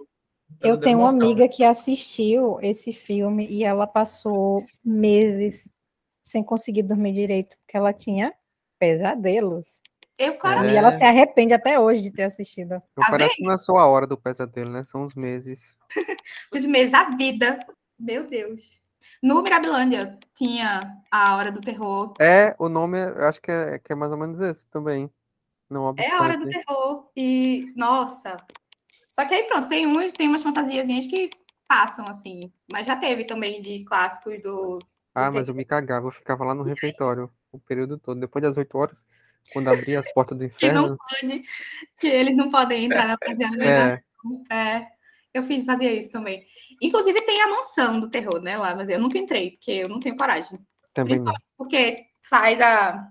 Eu 0.62 0.80
tenho 0.80 1.00
uma 1.00 1.10
amiga 1.10 1.48
que 1.48 1.64
assistiu 1.64 2.60
esse 2.62 2.94
filme 2.94 3.48
e 3.48 3.64
ela 3.64 3.88
passou 3.88 4.66
meses 4.84 5.70
sem 6.22 6.44
conseguir 6.44 6.84
dormir 6.84 7.14
direito, 7.14 7.58
porque 7.60 7.76
ela 7.76 7.92
tinha 7.94 8.34
pesadelos. 8.80 9.82
Eu, 10.18 10.38
claro, 10.38 10.70
E 10.70 10.76
ela 10.76 10.94
se 10.94 11.04
arrepende 11.04 11.54
até 11.54 11.80
hoje 11.80 12.02
de 12.02 12.12
ter 12.12 12.24
assistido. 12.24 12.76
Então 12.76 13.04
Tá 13.04 13.12
parece 13.12 13.36
que 13.36 13.44
não 13.44 13.54
é 13.54 13.58
só 13.58 13.78
a 13.78 13.88
hora 13.88 14.06
do 14.06 14.18
pesadelo, 14.18 14.70
né? 14.70 14.84
São 14.84 15.04
os 15.04 15.16
meses. 15.16 15.76
os 16.54 16.64
meses, 16.66 16.94
a 16.94 17.16
vida. 17.16 17.60
Meu 18.00 18.28
Deus. 18.28 18.83
No 19.22 19.42
Mirabilândia 19.42 20.20
tinha 20.36 20.98
a 21.12 21.36
Hora 21.36 21.52
do 21.52 21.62
Terror. 21.62 22.14
É, 22.20 22.56
o 22.60 22.68
nome, 22.70 22.98
eu 23.00 23.26
acho 23.26 23.42
que 23.42 23.52
é, 23.52 23.80
que 23.80 23.94
é 23.94 23.96
mais 23.96 24.12
ou 24.12 24.18
menos 24.18 24.40
esse 24.40 24.68
também. 24.70 25.10
Não 25.70 25.94
É 25.98 26.12
a 26.12 26.22
Hora 26.22 26.38
do. 26.38 26.50
Terror. 26.50 27.10
E, 27.16 27.72
nossa. 27.76 28.38
Só 29.12 29.26
que 29.26 29.34
aí, 29.34 29.44
pronto, 29.44 29.68
tem, 29.68 29.86
um, 29.86 30.12
tem 30.12 30.28
umas 30.28 30.44
fantasiazinhas 30.44 31.08
que 31.08 31.30
passam, 31.68 32.08
assim. 32.08 32.52
Mas 32.72 32.86
já 32.86 32.96
teve 32.96 33.26
também 33.26 33.62
de 33.62 33.84
clássicos 33.86 34.42
do. 34.42 34.80
Ah, 35.16 35.30
mas 35.32 35.48
eu 35.48 35.54
me 35.54 35.64
cagava, 35.64 36.08
eu 36.08 36.12
ficava 36.12 36.44
lá 36.44 36.56
no 36.56 36.64
refeitório 36.64 37.30
o 37.52 37.60
período 37.60 37.98
todo. 37.98 38.20
Depois 38.20 38.42
das 38.42 38.58
8 38.58 38.78
horas, 38.78 39.04
quando 39.52 39.70
abria 39.70 40.00
as 40.00 40.12
portas 40.14 40.38
do 40.38 40.44
Que 40.58 40.72
não 40.72 40.86
inferno. 40.86 40.98
pode, 40.98 41.44
que 42.00 42.08
eles 42.08 42.36
não 42.36 42.50
podem 42.50 42.86
entrar 42.86 43.08
na 43.08 43.18
fantasiazinha. 43.18 44.04
É, 44.50 44.56
É, 44.56 44.88
eu 45.34 45.44
fiz, 45.44 45.66
fazia 45.66 45.92
isso 45.92 46.12
também. 46.12 46.46
Inclusive 46.82 47.22
tem 47.22 47.42
a 47.42 47.48
mansão 47.48 48.00
do 48.00 48.10
terror, 48.10 48.42
né, 48.42 48.58
lá, 48.58 48.76
mas 48.76 48.90
eu 48.90 49.00
nunca 49.00 49.18
entrei, 49.18 49.52
porque 49.52 49.72
eu 49.72 49.90
não 49.90 50.00
tenho 50.00 50.16
coragem. 50.16 50.60
também 50.94 51.20
não. 51.20 51.34
Porque 51.58 52.06
faz 52.28 52.60
a. 52.62 53.10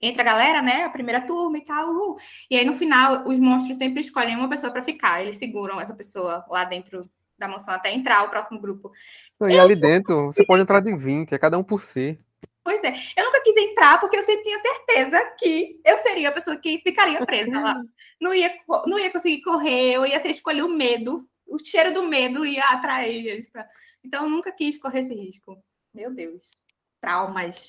Entra 0.00 0.22
a 0.22 0.24
galera, 0.24 0.62
né? 0.62 0.84
A 0.84 0.90
primeira 0.90 1.20
turma 1.20 1.58
e 1.58 1.64
tal. 1.64 2.16
E 2.48 2.56
aí, 2.56 2.64
no 2.64 2.72
final, 2.72 3.26
os 3.26 3.36
monstros 3.40 3.76
sempre 3.78 4.00
escolhem 4.00 4.36
uma 4.36 4.48
pessoa 4.48 4.72
para 4.72 4.80
ficar. 4.80 5.20
Eles 5.20 5.36
seguram 5.36 5.80
essa 5.80 5.92
pessoa 5.92 6.44
lá 6.48 6.62
dentro 6.64 7.10
da 7.36 7.48
mansão 7.48 7.74
até 7.74 7.92
entrar 7.92 8.22
o 8.22 8.28
próximo 8.28 8.60
grupo. 8.60 8.92
Não, 9.40 9.50
E 9.50 9.58
ali 9.58 9.74
dentro, 9.74 10.26
você 10.26 10.44
pode 10.44 10.62
entrar 10.62 10.80
de 10.80 10.94
20, 10.94 11.32
é 11.32 11.38
cada 11.38 11.58
um 11.58 11.64
por 11.64 11.80
si. 11.80 12.16
Pois 12.62 12.82
é, 12.84 12.92
eu 13.16 13.24
nunca 13.24 13.40
quis 13.42 13.56
entrar 13.56 13.98
porque 13.98 14.16
eu 14.16 14.22
sempre 14.22 14.42
tinha 14.42 14.58
certeza 14.58 15.34
que 15.38 15.80
eu 15.84 15.96
seria 15.98 16.28
a 16.28 16.32
pessoa 16.32 16.56
que 16.56 16.78
ficaria 16.80 17.24
presa 17.24 17.58
lá. 17.58 17.74
Não 18.20 18.34
ia, 18.34 18.52
não 18.84 18.98
ia 18.98 19.12
conseguir 19.12 19.42
correr, 19.42 19.92
eu 19.92 20.04
ia 20.04 20.20
ser 20.20 20.30
escolher 20.30 20.64
o 20.64 20.68
medo, 20.68 21.24
o 21.48 21.58
cheiro 21.64 21.92
do 21.92 22.02
medo 22.06 22.44
ia 22.44 22.64
atrair 22.70 23.26
eles. 23.26 23.50
Pra... 23.50 23.68
Então 24.04 24.24
eu 24.24 24.30
nunca 24.30 24.52
quis 24.52 24.78
correr 24.78 25.00
esse 25.00 25.14
risco. 25.14 25.62
Meu 25.92 26.12
Deus. 26.14 26.52
Traumas. 27.00 27.68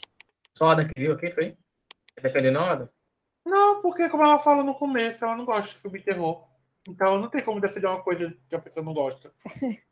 Só 0.57 0.65
a 0.65 0.71
Adam 0.73 0.87
que 0.87 0.99
viu 0.99 1.13
aqui, 1.13 1.31
foi? 1.31 1.55
Defendendo 2.21 2.59
a 2.59 2.71
Adam? 2.71 2.89
Não, 3.45 3.81
porque 3.81 4.09
como 4.09 4.23
ela 4.23 4.39
falou 4.39 4.63
no 4.63 4.75
começo, 4.75 5.23
ela 5.23 5.35
não 5.37 5.45
gosta 5.45 5.73
de 5.73 5.81
filme 5.81 5.99
de 5.99 6.05
terror. 6.05 6.47
Então 6.87 7.19
não 7.19 7.29
tem 7.29 7.43
como 7.43 7.61
defender 7.61 7.87
uma 7.87 8.01
coisa 8.03 8.35
que 8.49 8.55
a 8.55 8.59
pessoa 8.59 8.83
não 8.83 8.93
gosta. 8.93 9.33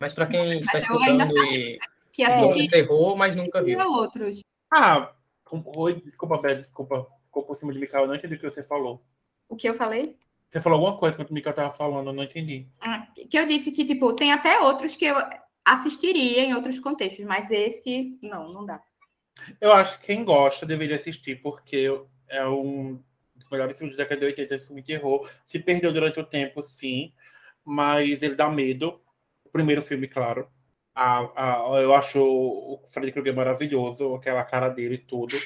Mas 0.00 0.12
pra 0.12 0.26
quem 0.26 0.60
está 0.60 0.78
escutando 0.78 1.22
e 1.46 1.78
Que 2.12 2.24
gosta 2.24 2.42
de 2.42 2.50
assisti 2.50 2.68
terror, 2.68 3.16
mas 3.16 3.34
nunca 3.34 3.62
viu. 3.62 3.80
a 3.80 3.86
outros. 3.86 4.42
Ah, 4.70 5.14
com- 5.42 5.62
oi, 5.74 6.02
desculpa, 6.02 6.38
Bé, 6.38 6.54
desculpa. 6.56 7.06
Ficou 7.24 7.44
por 7.44 7.56
cima 7.56 7.72
de 7.72 7.82
eu 7.90 8.06
não 8.06 8.14
entendi 8.14 8.34
o 8.34 8.38
que 8.38 8.50
você 8.50 8.62
falou. 8.62 9.02
O 9.48 9.56
que 9.56 9.68
eu 9.68 9.74
falei? 9.74 10.18
Você 10.56 10.60
falou 10.62 10.78
alguma 10.78 10.98
coisa 10.98 11.14
enquanto 11.14 11.30
o 11.30 11.34
Mikael 11.34 11.54
tava 11.54 11.70
falando, 11.74 12.08
eu 12.08 12.14
não 12.14 12.22
entendi. 12.24 12.66
Ah, 12.80 13.06
Que 13.30 13.38
eu 13.38 13.46
disse 13.46 13.72
que, 13.72 13.84
tipo, 13.84 14.14
tem 14.14 14.32
até 14.32 14.60
outros 14.60 14.96
que 14.96 15.04
eu 15.06 15.16
assistiria 15.64 16.42
em 16.44 16.54
outros 16.54 16.78
contextos, 16.78 17.24
mas 17.26 17.50
esse, 17.50 18.18
não, 18.22 18.52
não 18.52 18.64
dá. 18.64 18.82
Eu 19.60 19.72
acho 19.72 19.98
que 20.00 20.06
quem 20.06 20.24
gosta 20.24 20.64
deveria 20.66 20.96
assistir, 20.96 21.40
porque 21.42 21.88
é 22.28 22.46
um 22.46 23.02
dos 23.34 23.48
melhores 23.50 23.76
filmes 23.76 23.96
da 23.96 24.02
década 24.02 24.20
de 24.20 24.26
80 24.26 24.58
de 24.58 24.64
filme 24.66 24.80
de 24.82 24.86
terror. 24.88 25.28
Se 25.46 25.58
perdeu 25.58 25.92
durante 25.92 26.18
o 26.18 26.24
tempo, 26.24 26.62
sim, 26.62 27.12
mas 27.64 28.22
ele 28.22 28.34
dá 28.34 28.48
medo. 28.50 29.00
O 29.44 29.50
primeiro 29.50 29.82
filme, 29.82 30.08
claro. 30.08 30.48
A, 30.94 31.18
a- 31.76 31.80
eu 31.80 31.94
acho 31.94 32.20
o 32.22 32.82
Freddy 32.88 33.12
Krueger 33.12 33.34
maravilhoso, 33.34 34.14
aquela 34.14 34.44
cara 34.44 34.68
dele 34.68 34.94
e 34.96 34.98
tudo. 34.98 35.36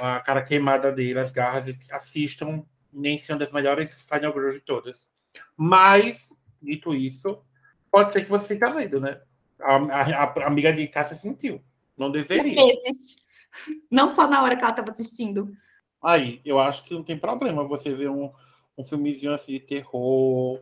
A 0.00 0.20
cara 0.20 0.44
queimada 0.44 0.92
dele, 0.92 1.18
as 1.18 1.30
garras. 1.30 1.64
Assistam, 1.90 2.64
nem 2.92 3.18
são 3.18 3.38
das 3.38 3.50
melhores 3.52 3.92
Final 4.02 4.32
Girls 4.32 4.58
de 4.58 4.64
todas. 4.64 5.06
Mas, 5.56 6.28
dito 6.60 6.94
isso, 6.94 7.42
pode 7.90 8.12
ser 8.12 8.22
que 8.24 8.30
você 8.30 8.56
tenha 8.56 8.72
medo, 8.74 9.00
né? 9.00 9.20
A, 9.60 9.76
a- 9.76 10.24
a 10.24 10.46
amiga 10.46 10.72
de 10.72 10.86
Cássia 10.88 11.16
sentiu. 11.16 11.62
Não 11.96 12.10
deveria. 12.10 12.56
Não 13.90 14.08
só 14.08 14.26
na 14.26 14.42
hora 14.42 14.56
que 14.56 14.62
ela 14.62 14.70
estava 14.72 14.90
assistindo. 14.90 15.52
Aí, 16.02 16.40
eu 16.44 16.58
acho 16.58 16.84
que 16.84 16.94
não 16.94 17.04
tem 17.04 17.18
problema 17.18 17.62
você 17.64 17.94
ver 17.94 18.10
um, 18.10 18.32
um 18.76 18.82
filmezinho 18.84 19.32
assim 19.32 19.52
de 19.52 19.60
terror, 19.60 20.60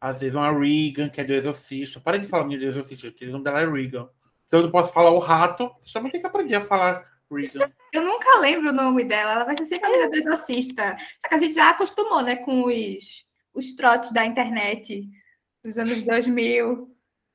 às 0.00 0.18
vezes 0.18 0.34
uma 0.34 0.50
Regan, 0.50 1.08
que 1.08 1.20
é 1.20 1.24
do 1.24 1.32
Exorcista. 1.32 2.00
Para 2.00 2.18
de 2.18 2.26
falar 2.26 2.44
minha 2.44 2.58
do 2.58 2.64
Exorcista, 2.64 3.10
porque 3.10 3.26
o 3.26 3.30
nome 3.32 3.44
dela 3.44 3.60
é 3.60 3.70
Regan. 3.70 4.08
Então 4.46 4.60
eu 4.60 4.64
não 4.64 4.70
posso 4.72 4.92
falar 4.92 5.10
o 5.10 5.18
rato, 5.20 5.70
você 5.84 5.92
também 5.92 6.10
tem 6.10 6.20
que 6.20 6.26
aprender 6.26 6.56
a 6.56 6.64
falar 6.64 7.06
Regan. 7.34 7.72
Eu 7.92 8.02
nunca 8.02 8.38
lembro 8.40 8.70
o 8.70 8.72
nome 8.72 9.04
dela, 9.04 9.32
ela 9.32 9.44
vai 9.44 9.56
ser 9.56 9.66
sempre 9.66 10.02
a 10.02 10.08
do 10.08 10.16
exorcista. 10.16 10.96
Só 11.20 11.28
que 11.28 11.34
a 11.34 11.38
gente 11.38 11.54
já 11.54 11.70
acostumou, 11.70 12.22
né, 12.22 12.36
com 12.36 12.64
os, 12.64 13.24
os 13.54 13.74
trotes 13.74 14.12
da 14.12 14.24
internet 14.24 15.08
dos 15.62 15.78
anos 15.78 16.02
2000. 16.02 16.88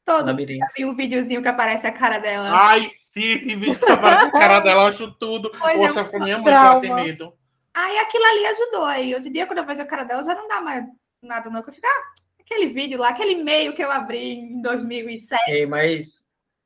Todo 0.06 0.36
viu 0.36 0.90
um 0.90 0.96
videozinho 0.96 1.42
que 1.42 1.48
aparece 1.48 1.88
a 1.88 1.92
cara 1.92 2.20
dela. 2.20 2.52
Ai, 2.54 2.92
sim, 3.14 3.38
vídeo 3.40 3.80
que 3.80 3.92
aparece 3.92 4.26
a 4.26 4.32
cara 4.32 4.60
dela, 4.60 4.84
eu 4.84 4.88
acho 4.88 5.12
tudo. 5.14 5.52
Pois 5.58 5.78
Poxa, 5.78 6.02
é, 6.02 6.04
com 6.04 6.20
minha 6.20 6.38
mãe 6.38 6.46
que 6.46 6.52
ela 6.52 6.80
tem 6.80 6.94
medo. 6.94 7.34
Aí 7.74 7.98
aquilo 7.98 8.24
ali 8.24 8.46
ajudou. 8.46 8.86
Aí 8.86 9.16
hoje 9.16 9.30
em 9.30 9.32
dia, 9.32 9.48
quando 9.48 9.60
eu 9.60 9.66
vejo 9.66 9.82
a 9.82 9.86
cara 9.86 10.04
dela, 10.04 10.24
já 10.24 10.36
não 10.36 10.48
dá 10.48 10.62
mais 10.62 10.86
nada, 11.22 11.50
não. 11.50 11.64
Que 11.64 11.70
eu 11.70 11.74
fico, 11.74 11.88
ah, 11.88 12.14
aquele 12.40 12.68
vídeo 12.68 13.00
lá, 13.00 13.10
aquele 13.10 13.32
e-mail 13.32 13.74
que 13.74 13.84
eu 13.84 13.92
abri 13.92 14.34
em 14.34 14.62
2007. 14.62 15.42
Ei, 15.50 15.66
mas 15.66 16.24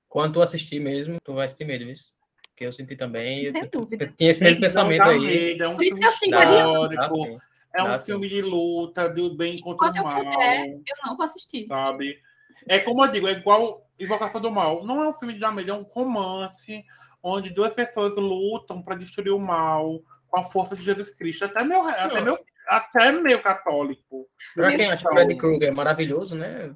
quando 0.09 0.33
tu 0.33 0.41
assistir 0.41 0.81
mesmo, 0.81 1.17
tu 1.23 1.33
vai 1.33 1.47
sentir 1.47 1.65
medo, 1.65 1.85
viu? 1.85 1.95
Porque 2.59 2.65
eu 2.65 2.73
senti 2.73 2.93
também. 2.97 3.45
Não 3.45 3.53
tem 3.53 3.61
eu, 3.63 3.69
dúvida. 3.69 4.03
eu 4.03 4.11
tinha 4.11 4.31
esse 4.31 4.43
mesmo 4.43 4.59
pensamento 4.59 5.03
aí. 5.03 5.19
medo, 5.19 5.63
é 5.63 5.67
um 5.69 5.75
Por 5.77 5.83
isso 5.85 5.95
filme 5.95 6.01
que 6.01 6.07
eu 6.07 6.11
sigo 6.11 6.35
histórico, 6.35 7.15
sim. 7.15 7.39
é 7.73 7.83
um 7.83 7.97
sim. 7.97 8.05
filme 8.05 8.27
de 8.27 8.41
luta, 8.41 9.07
do 9.07 9.33
bem 9.33 9.61
contra 9.61 9.87
Quando 9.87 9.95
o 9.95 9.99
eu 9.99 10.03
mal. 10.03 10.25
puder. 10.25 10.67
Eu 10.67 10.95
não 11.05 11.15
vou 11.15 11.25
assistir. 11.25 11.67
sabe? 11.67 12.19
É 12.67 12.79
como 12.79 13.05
eu 13.05 13.11
digo, 13.11 13.29
é 13.29 13.31
igual 13.31 13.89
Invocação 13.97 14.41
do 14.41 14.51
Mal. 14.51 14.85
Não 14.85 15.01
é 15.01 15.07
um 15.07 15.13
filme 15.13 15.35
de 15.35 15.39
dar 15.39 15.53
medo, 15.53 15.71
é 15.71 15.73
um 15.73 15.83
romance 15.83 16.83
onde 17.23 17.49
duas 17.49 17.73
pessoas 17.73 18.13
lutam 18.17 18.81
para 18.81 18.97
destruir 18.97 19.31
o 19.31 19.39
mal 19.39 20.01
com 20.27 20.39
a 20.41 20.43
força 20.43 20.75
de 20.75 20.83
Jesus 20.83 21.09
Cristo. 21.11 21.45
Até 21.45 21.63
meu, 21.63 21.87
até 21.87 22.19
meu, 22.19 22.37
até 22.67 23.11
meu 23.13 23.39
católico. 23.39 24.27
Pra 24.53 24.75
quem 24.75 24.91
acha. 24.91 25.09
Freddy 25.09 25.37
Krueger 25.37 25.73
maravilhoso, 25.73 26.35
né? 26.35 26.75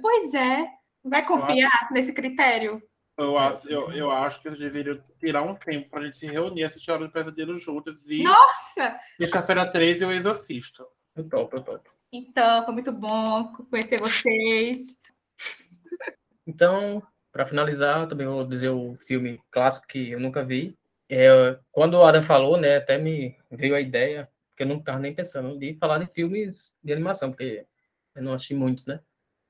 Pois 0.00 0.32
é. 0.32 0.66
Vai 1.04 1.22
confiar 1.22 1.88
nesse 1.92 2.14
critério? 2.14 2.82
Eu 3.18 3.36
acho, 3.36 3.68
eu, 3.68 3.90
eu 3.90 4.10
acho 4.12 4.40
que 4.40 4.46
eles 4.46 4.60
deveriam 4.60 5.02
tirar 5.18 5.42
um 5.42 5.56
tempo 5.56 5.90
para 5.90 6.02
a 6.02 6.04
gente 6.04 6.16
se 6.16 6.26
reunir, 6.26 6.62
assistir 6.62 6.92
a 6.92 6.94
Hora 6.94 7.06
do 7.06 7.10
Pesadelo 7.10 7.56
juntos 7.56 8.00
e 8.06 8.22
Nossa! 8.22 8.96
Sexta-feira 9.16 9.66
13 9.66 10.04
o 10.04 10.12
Exorcista. 10.12 10.86
Eu 11.16 11.28
topo, 11.28 11.56
eu 11.56 11.62
topo. 11.62 11.90
Então, 12.12 12.64
foi 12.64 12.72
muito 12.72 12.92
bom 12.92 13.52
conhecer 13.68 13.98
vocês. 13.98 14.96
Então, 16.46 17.02
para 17.32 17.44
finalizar, 17.44 18.02
eu 18.02 18.08
também 18.08 18.26
vou 18.26 18.46
dizer 18.46 18.68
o 18.68 18.96
filme 19.06 19.40
clássico 19.50 19.88
que 19.88 20.12
eu 20.12 20.20
nunca 20.20 20.44
vi. 20.44 20.78
É, 21.08 21.58
quando 21.72 21.94
o 21.94 22.04
Adam 22.04 22.22
falou, 22.22 22.56
né, 22.56 22.76
até 22.76 22.98
me 22.98 23.36
veio 23.50 23.74
a 23.74 23.80
ideia, 23.80 24.30
que 24.56 24.62
eu 24.62 24.66
não 24.66 24.76
estava 24.76 25.00
nem 25.00 25.12
pensando, 25.12 25.58
de 25.58 25.74
falar 25.74 25.98
de 25.98 26.06
filmes 26.06 26.76
de 26.84 26.92
animação, 26.92 27.30
porque 27.30 27.66
eu 28.14 28.22
não 28.22 28.32
assisti 28.32 28.54
muitos, 28.54 28.86
né? 28.86 29.00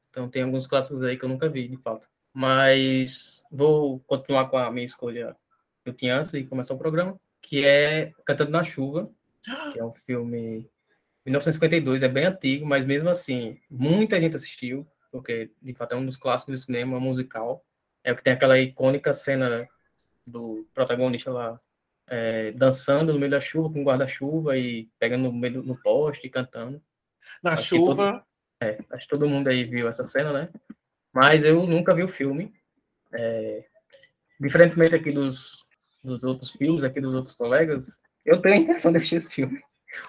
Então 0.09 0.27
tem 0.29 0.43
alguns 0.43 0.67
clássicos 0.67 1.03
aí 1.03 1.19
que 1.19 1.25
eu 1.25 1.29
nunca 1.29 1.51
vi, 1.51 1.69
de 1.69 1.77
fato. 1.77 2.09
Mas 2.39 3.43
vou 3.51 3.99
continuar 4.07 4.49
com 4.49 4.57
a 4.57 4.71
minha 4.71 4.87
escolha 4.87 5.35
que 5.83 5.91
eu 5.91 5.93
tinha 5.93 6.17
antes 6.17 6.31
de 6.31 6.45
começar 6.45 6.73
o 6.73 6.79
programa, 6.79 7.19
que 7.43 7.67
é 7.67 8.13
Cantando 8.25 8.53
na 8.53 8.63
Chuva, 8.63 9.11
que 9.73 9.81
é 9.81 9.85
um 9.85 9.93
filme 9.93 10.71
1952, 11.27 12.05
é 12.05 12.09
bem 12.09 12.27
antigo, 12.27 12.65
mas 12.65 12.87
mesmo 12.87 13.09
assim, 13.09 13.59
muita 13.69 14.21
gente 14.21 14.37
assistiu, 14.37 14.87
porque 15.11 15.51
de 15.61 15.75
fato 15.75 15.95
é 15.95 15.97
um 15.97 16.07
dos 16.07 16.17
clássicos 16.17 16.55
do 16.55 16.65
cinema 16.65 17.01
musical. 17.01 17.65
É 18.05 18.13
o 18.13 18.17
que 18.17 18.23
tem 18.23 18.35
aquela 18.35 18.57
icônica 18.57 19.13
cena 19.13 19.69
do 20.25 20.65
protagonista 20.73 21.33
lá 21.33 21.61
é, 22.07 22.53
dançando 22.53 23.13
no 23.13 23.19
meio 23.19 23.33
da 23.33 23.41
chuva 23.41 23.69
com 23.69 23.83
guarda-chuva 23.83 24.57
e 24.57 24.89
pegando 24.97 25.25
no 25.25 25.33
meio 25.33 25.55
do 25.55 25.63
no 25.65 25.77
poste 25.83 26.29
e 26.29 26.31
cantando. 26.31 26.81
Na 27.43 27.55
Acho 27.55 27.65
chuva. 27.65 28.25
É, 28.63 28.79
acho 28.91 29.03
que 29.03 29.11
todo 29.11 29.29
mundo 29.29 29.49
aí 29.49 29.65
viu 29.65 29.89
essa 29.89 30.07
cena, 30.07 30.33
né? 30.33 30.49
Mas 31.19 31.45
eu 31.45 31.67
nunca 31.67 31.93
vi 31.93 32.05
o 32.05 32.09
filme. 32.09 32.55
É, 33.13 33.65
diferentemente 34.39 34.95
aqui 34.95 35.11
dos, 35.11 35.65
dos 36.01 36.23
outros 36.23 36.53
filmes, 36.53 36.85
aqui 36.85 37.01
dos 37.01 37.13
outros 37.13 37.35
colegas, 37.35 38.01
eu 38.25 38.41
tenho 38.41 38.55
a 38.55 38.59
intenção 38.59 38.93
de 38.93 38.99
assistir 38.99 39.17
esse 39.17 39.29
filme. 39.29 39.61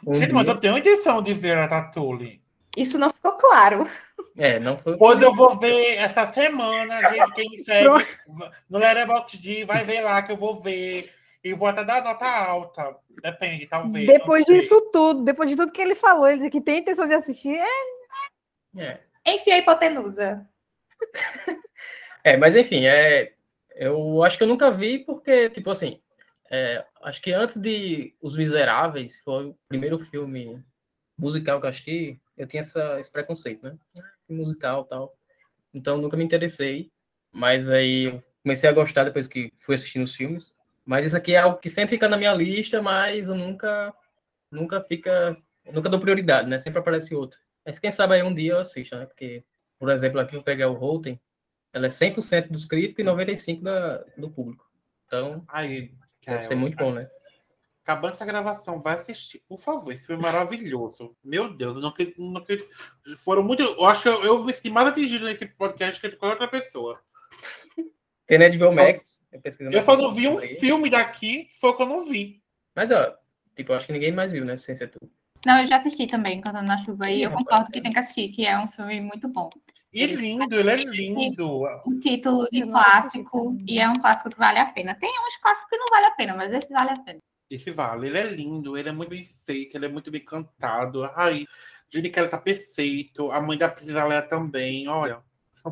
Um 0.05 0.13
Gente, 0.13 0.33
mas 0.33 0.43
dia. 0.43 0.53
eu 0.53 0.59
tenho 0.59 0.77
intenção 0.77 1.19
de 1.19 1.33
ver 1.33 1.57
a 1.57 1.61
Ratatouille. 1.61 2.43
Isso 2.77 2.99
não 2.99 3.11
ficou 3.11 3.31
claro. 3.31 3.89
É, 4.37 4.59
não 4.59 4.77
foi. 4.77 4.97
Pois 4.97 5.19
eu 5.19 5.33
vou 5.33 5.57
ver 5.57 5.95
essa 5.95 6.31
semana, 6.31 7.01
gente. 7.09 7.33
Quem 7.33 7.57
segue 7.63 8.05
no 8.69 8.77
Letterboxd 8.77 9.63
vai 9.63 9.83
ver 9.83 10.01
lá 10.01 10.21
que 10.21 10.31
eu 10.31 10.37
vou 10.37 10.61
ver. 10.61 11.11
E 11.43 11.55
vou 11.55 11.67
até 11.67 11.83
dar 11.83 12.03
nota 12.03 12.27
alta. 12.27 12.95
Depende, 13.23 13.65
talvez. 13.65 14.05
Depois 14.05 14.45
disso 14.45 14.79
tudo, 14.91 15.23
depois 15.23 15.49
de 15.49 15.55
tudo 15.55 15.71
que 15.71 15.81
ele 15.81 15.95
falou, 15.95 16.27
ele 16.27 16.37
disse 16.37 16.51
que 16.51 16.61
tem 16.61 16.79
intenção 16.79 17.07
de 17.07 17.15
assistir, 17.15 17.57
é 17.57 18.79
É. 18.79 18.99
Enfim, 19.25 19.51
a 19.51 19.57
hipotenusa. 19.57 20.47
É, 22.21 22.35
mas 22.35 22.53
enfim, 22.53 22.85
é, 22.85 23.31
eu 23.75 24.21
acho 24.23 24.37
que 24.37 24.43
eu 24.43 24.47
nunca 24.47 24.69
vi 24.69 24.99
porque, 24.99 25.49
tipo 25.51 25.71
assim, 25.71 26.01
é, 26.51 26.83
acho 27.01 27.21
que 27.21 27.31
antes 27.31 27.55
de 27.57 28.13
Os 28.21 28.35
Miseráveis, 28.35 29.21
foi 29.23 29.45
o 29.47 29.57
primeiro 29.69 29.97
filme 29.99 30.61
musical 31.17 31.59
que 31.59 31.65
eu 31.65 31.69
assisti, 31.69 32.21
eu 32.37 32.45
tinha 32.45 32.61
essa, 32.61 32.99
esse 32.99 33.11
preconceito, 33.11 33.63
né? 33.63 33.77
Musical 34.27 34.83
tal. 34.83 35.15
Então 35.73 35.97
nunca 35.97 36.17
me 36.17 36.23
interessei, 36.23 36.91
mas 37.31 37.69
aí 37.69 38.21
comecei 38.43 38.69
a 38.69 38.73
gostar 38.73 39.03
depois 39.03 39.27
que 39.27 39.53
fui 39.59 39.75
assistindo 39.75 40.03
os 40.03 40.15
filmes. 40.15 40.53
Mas 40.85 41.05
isso 41.05 41.17
aqui 41.17 41.35
é 41.35 41.37
algo 41.37 41.59
que 41.59 41.69
sempre 41.69 41.91
fica 41.95 42.09
na 42.09 42.17
minha 42.17 42.33
lista, 42.33 42.81
mas 42.81 43.27
eu 43.27 43.35
nunca, 43.35 43.93
nunca 44.49 44.81
fica, 44.81 45.37
nunca 45.71 45.89
dou 45.89 45.99
prioridade, 45.99 46.49
né? 46.49 46.57
Sempre 46.57 46.79
aparece 46.79 47.13
outro. 47.13 47.39
Mas 47.65 47.77
quem 47.77 47.91
sabe 47.91 48.15
aí 48.15 48.23
um 48.23 48.33
dia 48.33 48.53
eu 48.53 48.59
assisto, 48.59 48.95
né? 48.95 49.05
Porque, 49.05 49.43
por 49.79 49.89
exemplo, 49.89 50.19
aqui 50.19 50.35
eu 50.35 50.43
peguei 50.43 50.65
o 50.65 50.73
Rotten, 50.73 51.19
ela 51.73 51.85
é 51.85 51.89
100% 51.89 52.49
dos 52.49 52.65
críticos 52.65 53.03
e 53.03 53.07
95% 53.07 53.61
da, 53.61 53.97
do 54.17 54.29
público. 54.29 54.69
Então, 55.05 55.43
Aí, 55.47 55.91
deve 56.25 56.43
ser 56.43 56.55
muito 56.55 56.77
bom, 56.77 56.91
né? 56.91 57.09
Acabando 57.83 58.13
essa 58.13 58.25
gravação, 58.25 58.81
vai 58.81 58.95
assistir, 58.95 59.41
por 59.47 59.57
favor. 59.57 59.91
Esse 59.91 60.05
filme 60.05 60.21
é 60.21 60.25
maravilhoso. 60.25 61.15
Meu 61.23 61.51
Deus, 61.51 61.75
eu 61.75 61.81
não 61.81 61.89
acredito. 61.89 62.21
Não 62.21 62.39
acredito. 62.39 62.69
Foram 63.17 63.41
muito. 63.41 63.63
Eu 63.63 63.85
acho 63.85 64.03
que 64.03 64.09
eu, 64.09 64.23
eu 64.23 64.43
me 64.43 64.53
senti 64.53 64.69
mais 64.69 64.87
atingido 64.89 65.25
nesse 65.25 65.47
podcast 65.47 65.99
que 65.99 66.09
qualquer 66.11 66.33
outra 66.33 66.47
pessoa. 66.47 67.01
Tem 68.27 68.37
na 68.37 68.47
HBO 68.47 68.71
Max. 68.71 69.23
Eu, 69.31 69.41
pesquisando 69.41 69.75
Eu 69.75 69.83
só 69.83 69.97
não 69.97 70.13
vi 70.13 70.27
um 70.27 70.37
aí. 70.37 70.47
filme 70.59 70.87
daqui, 70.87 71.45
que 71.45 71.59
foi 71.59 71.71
o 71.71 71.77
que 71.77 71.81
eu 71.81 71.87
não 71.87 72.05
vi. 72.05 72.43
Mas, 72.75 72.91
ó, 72.91 73.17
tipo, 73.55 73.71
eu 73.71 73.77
acho 73.77 73.87
que 73.87 73.93
ninguém 73.93 74.11
mais 74.11 74.31
viu, 74.31 74.45
né? 74.45 74.55
Sem 74.55 74.75
ser 74.75 74.89
tu. 74.89 74.99
Não, 75.43 75.59
eu 75.59 75.65
já 75.65 75.77
assisti 75.77 76.05
também, 76.05 76.41
Cantando 76.41 76.67
na 76.67 76.77
Chuva, 76.77 77.09
e 77.09 77.23
eu 77.23 77.31
concordo 77.31 77.71
que 77.71 77.81
tem 77.81 77.91
que 77.91 77.99
assistir, 77.99 78.29
que 78.29 78.45
é 78.45 78.59
um 78.59 78.67
filme 78.67 79.01
muito 79.01 79.27
bom. 79.27 79.49
E 79.91 80.05
lindo, 80.05 80.55
ele 80.59 80.69
é 80.69 80.75
lindo. 80.75 81.63
Um 81.87 81.99
título 81.99 82.47
de 82.51 82.61
clássico, 82.67 83.57
e 83.67 83.79
é 83.79 83.89
um 83.89 83.97
clássico 83.99 84.29
que 84.29 84.37
vale 84.37 84.59
a 84.59 84.65
pena. 84.67 84.95
Tem 84.95 85.09
uns 85.27 85.37
clássicos 85.37 85.69
que 85.69 85.77
não 85.77 85.87
vale 85.89 86.05
a 86.05 86.11
pena, 86.11 86.35
mas 86.35 86.53
esse 86.53 86.71
vale 86.71 86.91
a 86.91 86.99
pena. 86.99 87.19
Esse 87.49 87.71
vale, 87.71 88.07
ele 88.07 88.17
é 88.19 88.23
lindo, 88.23 88.77
ele 88.77 88.89
é 88.89 88.91
muito 88.91 89.09
bem 89.09 89.23
feito, 89.23 89.75
ele 89.75 89.87
é 89.87 89.89
muito 89.89 90.11
bem 90.11 90.23
cantado. 90.23 91.03
Ai, 91.15 91.45
Jenny 91.91 92.11
Kelly 92.11 92.27
tá 92.29 92.37
perfeito. 92.37 93.31
A 93.31 93.41
mãe 93.41 93.57
da 93.57 93.67
Princesa 93.67 94.05
Leia 94.05 94.21
também, 94.21 94.87
olha. 94.87 95.21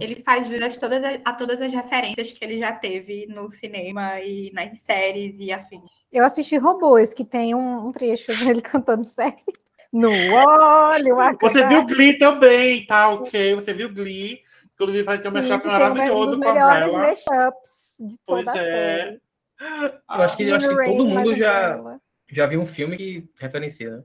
Ele 0.01 0.21
faz 0.21 0.47
jus 0.47 0.61
a 0.61 0.69
todas, 0.79 1.03
as- 1.03 1.21
a 1.23 1.33
todas 1.33 1.61
as 1.61 1.71
referências 1.71 2.33
que 2.33 2.43
ele 2.43 2.57
já 2.57 2.73
teve 2.73 3.25
no 3.27 3.51
cinema 3.51 4.19
e 4.19 4.51
nas 4.51 4.79
séries 4.79 5.35
e 5.39 5.51
afins. 5.51 5.89
Eu 6.11 6.25
assisti 6.25 6.57
Robôs, 6.57 7.13
que 7.13 7.23
tem 7.23 7.53
um, 7.55 7.87
um 7.87 7.91
trecho 7.91 8.27
dele 8.57 8.61
cantando 8.61 9.07
sério. 9.07 9.37
No 9.97 10.09
olho, 10.11 11.19
a 11.19 11.33
Você 11.33 11.67
viu 11.67 11.85
Glee 11.85 12.17
também, 12.19 12.85
tá 12.85 13.09
ok? 13.09 13.55
Você 13.55 13.73
viu 13.73 13.91
Glee. 13.91 14.43
Inclusive 14.75 15.03
vai 15.03 15.17
ter 15.17 15.29
um 15.29 15.31
mashup 15.31 15.67
um 15.67 15.71
maravilhoso 15.71 16.39
com 16.39 16.47
a 16.49 16.53
melhores 16.53 16.85
Bella. 16.85 16.97
mashups 16.99 17.97
de 17.99 18.15
Pois 18.25 18.45
toda 18.45 18.59
a 18.59 18.61
é. 18.61 18.63
série. 18.63 19.21
Eu 19.59 20.01
acho 20.07 20.37
que, 20.37 20.43
eu 20.43 20.55
acho 20.55 20.69
que 20.69 20.85
todo 20.85 21.07
mundo 21.07 21.35
já, 21.35 21.99
já 22.29 22.45
viu 22.45 22.61
um 22.61 22.67
filme 22.67 22.95
que 22.95 23.27
referencia, 23.39 23.89
né? 23.97 24.03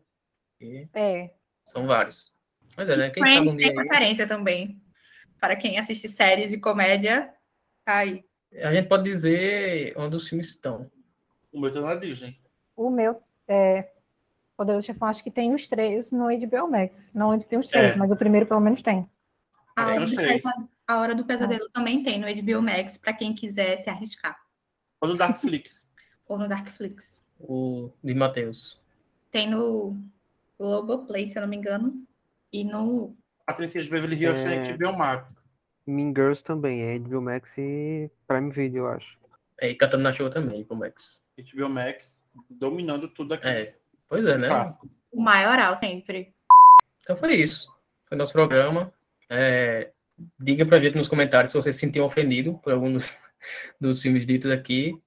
E 0.59 0.89
É. 0.95 1.31
são 1.67 1.87
vários. 1.87 2.33
Mas 2.75 2.89
é, 2.89 2.97
né? 2.97 3.11
Quem 3.11 3.23
sabe 3.23 3.35
Friends 3.35 3.53
um 3.53 3.57
tem 3.59 3.77
referência 3.77 4.27
também. 4.27 4.81
Para 5.39 5.57
quem 5.57 5.79
assiste 5.79 6.09
séries 6.09 6.49
de 6.51 6.57
comédia, 6.57 7.31
tá 7.85 7.97
aí. 7.99 8.25
A 8.63 8.73
gente 8.73 8.89
pode 8.89 9.05
dizer 9.05 9.93
onde 9.97 10.17
os 10.17 10.27
filmes 10.27 10.49
estão. 10.49 10.91
O 11.53 11.61
meu 11.61 11.71
tá 11.71 11.83
na 11.83 11.95
Disney. 11.97 12.39
O 12.75 12.89
meu 12.89 13.23
é. 13.47 13.92
Poderoso 14.63 14.87
Chefão, 14.87 15.09
acho 15.09 15.25
que 15.25 15.31
tem 15.31 15.53
os 15.55 15.67
três 15.67 16.13
no 16.13 16.27
HBO 16.27 16.71
Max. 16.71 17.13
Não 17.13 17.31
onde 17.31 17.47
tem 17.49 17.59
os 17.59 17.69
três, 17.69 17.93
É. 17.93 17.97
mas 17.97 18.11
o 18.13 18.17
primeiro 18.17 18.47
pelo 18.47 18.61
menos 18.61 18.81
tem. 18.81 19.09
A 19.75 19.87
hora, 19.87 20.07
do. 20.07 20.15
Pesadelo, 20.17 20.69
a 20.87 21.01
Hora 21.01 21.15
do 21.15 21.25
Pesadelo 21.25 21.69
também 21.71 22.03
tem 22.03 22.21
no 22.21 22.27
HBO 22.27 22.63
Max, 22.63 22.97
para 22.99 23.13
quem 23.13 23.35
quiser 23.35 23.79
se 23.79 23.91
arriscar. 23.91 24.39
Ou 25.01 25.09
no 25.09 25.17
Darkflix. 25.17 25.85
Ou 26.29 26.39
no 26.39 26.49
Darkflix. 26.49 27.23
O 27.41 27.91
de 28.05 28.15
Matheus. 28.15 28.79
Tem 29.33 29.51
no 29.51 29.97
Globoplay, 30.59 31.27
se 31.29 31.39
eu 31.39 31.43
não 31.43 31.49
me 31.49 31.57
engano. 31.57 32.05
E 32.53 32.63
no. 32.65 33.17
A 33.47 33.53
Princesa 33.53 33.85
de 33.87 33.91
Beverly 33.91 34.17
Hills 34.17 34.47
É. 34.47 34.63
tem 34.63 34.77
HBO 34.77 34.97
Max. 34.97 35.27
Mean 35.85 36.11
Girls 36.15 36.45
também, 36.45 36.81
é 36.83 36.99
HBO 36.99 37.21
Max 37.21 37.59
e 37.59 38.09
Prime 38.29 38.51
Video, 38.53 38.85
eu 38.85 38.89
acho. 38.89 39.19
É, 39.61 39.71
e 39.71 39.75
Cantando 39.75 40.05
na 40.05 40.13
Show 40.13 40.31
também, 40.31 40.63
com 40.65 40.75
o 40.75 40.79
Max. 40.79 41.25
HBO 41.37 41.69
Max 41.69 42.21
dominando 42.49 43.09
tudo 43.09 43.35
aqui. 43.35 43.49
É, 43.49 43.75
pois 44.13 44.27
é, 44.27 44.37
né? 44.37 44.49
Clássico. 44.49 44.91
O 45.11 45.23
maioral 45.23 45.75
sempre. 45.75 46.35
Então 47.01 47.17
foi 47.17 47.37
isso. 47.37 47.67
Foi 48.07 48.19
nosso 48.19 48.33
programa. 48.35 48.93
É, 49.31 49.91
diga 50.39 50.67
pra 50.67 50.79
gente 50.79 50.99
nos 50.99 51.09
comentários 51.09 51.51
se 51.51 51.57
você 51.57 51.73
se 51.73 51.79
sentiu 51.79 52.05
ofendido 52.05 52.59
por 52.59 52.75
algum 52.75 52.93
dos, 52.93 53.17
dos 53.81 54.03
filmes 54.03 54.27
ditos 54.27 54.51
aqui. 54.51 55.01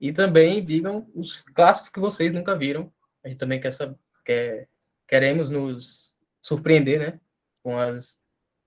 E 0.00 0.10
também 0.10 0.64
digam 0.64 1.06
os 1.14 1.42
clássicos 1.54 1.90
que 1.90 2.00
vocês 2.00 2.32
nunca 2.32 2.56
viram. 2.56 2.90
A 3.22 3.28
gente 3.28 3.38
também 3.38 3.60
quer 3.60 3.74
saber, 3.74 3.96
quer, 4.24 4.68
queremos 5.06 5.50
nos 5.50 6.18
surpreender, 6.40 6.98
né? 6.98 7.20
Com 7.62 7.78
as, 7.78 8.18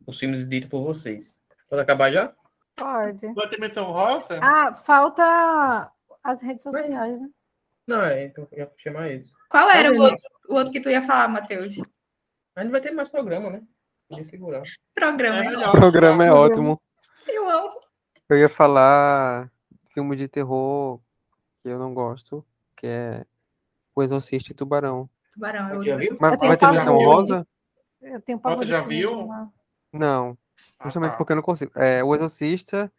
os 0.05 0.19
filmes 0.19 0.47
ditos 0.47 0.69
por 0.69 0.83
vocês. 0.83 1.39
Pode 1.67 1.81
acabar 1.81 2.11
já? 2.11 2.31
Pode. 2.75 3.33
Vai 3.33 3.49
ter 3.49 3.59
menção 3.59 3.85
rosa? 3.85 4.39
Ah, 4.39 4.71
falta 4.71 5.91
as 6.23 6.41
redes 6.43 6.61
sociais, 6.61 7.19
né? 7.19 7.29
Não, 7.89 8.03
é, 8.03 8.25
então 8.25 8.47
eu 8.51 8.59
ia 8.59 8.71
chamar 8.77 9.09
esse. 9.09 9.31
Qual 9.49 9.67
era 9.71 9.91
o 9.91 9.97
outro, 9.99 10.23
o 10.47 10.53
outro 10.53 10.71
que 10.71 10.79
tu 10.79 10.89
ia 10.91 11.01
falar, 11.01 11.27
Matheus? 11.27 11.75
A 12.55 12.61
gente 12.61 12.71
vai 12.71 12.79
ter 12.81 12.91
mais 12.91 13.09
programa, 13.09 13.49
né? 13.49 13.63
Podia 14.07 14.25
segurar. 14.25 14.61
Programa. 14.93 15.37
É 15.37 15.41
hein? 15.43 15.49
melhor. 15.49 15.69
O 15.69 15.71
programa 15.71 16.23
é 16.23 16.31
ótimo. 16.31 16.79
Eu 17.27 17.49
amo. 17.49 17.79
Eu 18.29 18.37
ia 18.37 18.47
falar 18.47 19.51
filme 19.91 20.15
de 20.15 20.27
terror 20.27 20.99
que 21.63 21.69
eu 21.69 21.79
não 21.79 21.91
gosto, 21.95 22.45
que 22.77 22.85
é 22.85 23.25
O 23.95 24.03
Exorcista 24.03 24.51
e 24.51 24.55
Tubarão. 24.55 25.09
Tubarão. 25.33 25.73
Eu 25.73 25.83
Já 25.83 25.95
viu? 25.95 26.15
Mas 26.21 26.37
vai 26.37 26.57
ter 26.57 26.71
menção 26.71 26.95
rosa? 26.97 27.47
Eu 27.99 28.21
tenho 28.21 28.37
pavor 28.39 28.59
Você 28.59 28.65
de 28.65 28.71
já 28.71 28.81
viu? 28.81 29.25
né? 29.25 29.49
Não, 29.91 30.37
Ah, 30.77 30.83
justamente 30.83 31.11
tá. 31.13 31.17
porque 31.17 31.31
eu 31.31 31.37
não 31.37 31.43
consigo. 31.43 31.71
É, 31.75 32.03
o 32.03 32.13
Exorcista, 32.13 32.91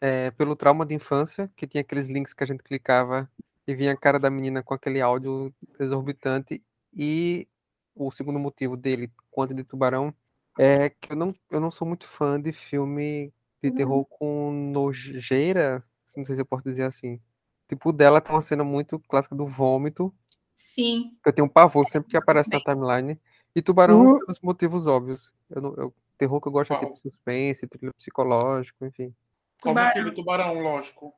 é, 0.00 0.32
pelo 0.32 0.56
trauma 0.56 0.84
de 0.84 0.92
infância, 0.92 1.48
que 1.54 1.68
tinha 1.68 1.82
aqueles 1.82 2.08
links 2.08 2.32
que 2.34 2.42
a 2.42 2.46
gente 2.48 2.64
clicava 2.64 3.30
e 3.66 3.74
vinha 3.74 3.92
a 3.92 3.96
cara 3.96 4.18
da 4.18 4.30
menina 4.30 4.62
com 4.62 4.74
aquele 4.74 5.00
áudio 5.00 5.52
exorbitante, 5.78 6.62
e 6.92 7.48
o 7.94 8.10
segundo 8.10 8.38
motivo 8.38 8.76
dele, 8.76 9.10
quanto 9.30 9.54
de 9.54 9.64
Tubarão, 9.64 10.14
é 10.58 10.90
que 10.90 11.12
eu 11.12 11.16
não, 11.16 11.34
eu 11.50 11.60
não 11.60 11.70
sou 11.70 11.86
muito 11.86 12.06
fã 12.06 12.40
de 12.40 12.52
filme 12.52 13.32
de 13.62 13.70
terror 13.72 14.04
com 14.04 14.52
nojeira, 14.52 15.82
não 16.16 16.24
sei 16.24 16.34
se 16.36 16.40
eu 16.42 16.46
posso 16.46 16.64
dizer 16.64 16.84
assim. 16.84 17.20
Tipo, 17.68 17.88
o 17.88 17.92
dela 17.92 18.20
tem 18.20 18.34
uma 18.34 18.42
cena 18.42 18.62
muito 18.62 18.98
clássica 19.08 19.34
do 19.34 19.46
vômito, 19.46 20.14
Sim. 20.54 21.16
que 21.22 21.28
eu 21.28 21.32
tenho 21.32 21.46
um 21.46 21.50
pavor 21.50 21.86
sempre 21.86 22.10
que 22.10 22.16
aparece 22.16 22.50
na 22.52 22.60
timeline. 22.60 23.18
E 23.56 23.62
Tubarão, 23.62 24.04
Uhum. 24.04 24.18
pelos 24.18 24.40
motivos 24.40 24.86
óbvios. 24.86 25.32
Eu 25.48 25.62
não, 25.62 25.74
eu, 25.76 25.94
terror 26.18 26.40
que 26.40 26.48
eu 26.48 26.52
gosto 26.52 26.72
é 26.72 26.76
Qual? 26.76 26.92
tipo 26.92 26.98
suspense, 26.98 27.66
thriller 27.66 27.94
psicológico, 27.96 28.84
enfim. 28.84 29.14
Como 29.60 29.74
Tubarão. 29.74 29.88
aquele 29.90 30.12
tubarão, 30.12 30.60
lógico. 30.60 31.14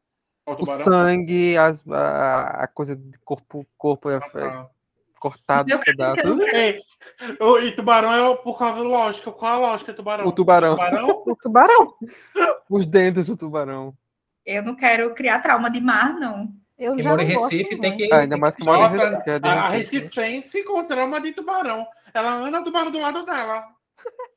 O 0.46 0.52
O 0.62 0.66
sangue, 0.66 1.56
as, 1.59 1.82
a, 1.88 2.62
a 2.62 2.66
coisa 2.68 2.94
de 2.94 3.18
corpo, 3.24 3.66
corpo 3.76 4.09
é, 4.09 4.16
Ah, 4.16 4.20
tá. 4.20 4.70
cortado 5.18 5.72
em 5.74 5.80
pedaços. 5.80 6.38
o- 7.40 7.59
e 7.59 7.72
tubarão 7.72 8.12
é 8.32 8.37
por 8.37 8.56
causa 8.56 8.80
lógica. 8.82 9.32
Qual 9.32 9.52
a 9.52 9.59
lógica 9.70 9.92
do 9.92 9.96
tubarão? 9.96 10.26
O 10.26 10.32
tubarão. 10.32 10.76
Tubarão? 10.76 11.22
O 11.26 11.37
tubarão. 11.37 11.94
Os 12.70 12.87
dentes 12.87 13.26
do 13.26 13.37
tubarão. 13.37 13.92
Eu 14.44 14.62
não 14.62 14.76
quero 14.76 15.12
criar 15.14 15.40
trauma 15.40 15.68
de 15.68 15.80
mar, 15.80 16.14
não. 16.14 16.48
Eu 16.78 16.94
Quem 16.94 17.02
já 17.02 17.11
mora 17.11 17.22
em 17.24 17.32
gosto 17.32 17.50
Recife 17.50 17.80
tem 17.80 17.96
que. 17.96 18.12
Ah, 18.12 18.18
ainda 18.18 18.37
mais 18.37 18.54
que 18.54 18.64
mora 18.64 18.82
em 18.82 18.98
Recife. 18.98 19.30
é 19.30 19.40
a, 19.42 19.52
a 19.64 19.68
Recife. 19.70 19.96
Recifense 19.98 20.62
com 20.62 20.85
trauma 20.85 21.20
de 21.20 21.32
tubarão. 21.32 21.85
Ela 22.14 22.30
anda 22.35 22.62
tubarão 22.62 22.90
do 22.92 23.00
lado 23.00 23.24
dela. 23.26 23.64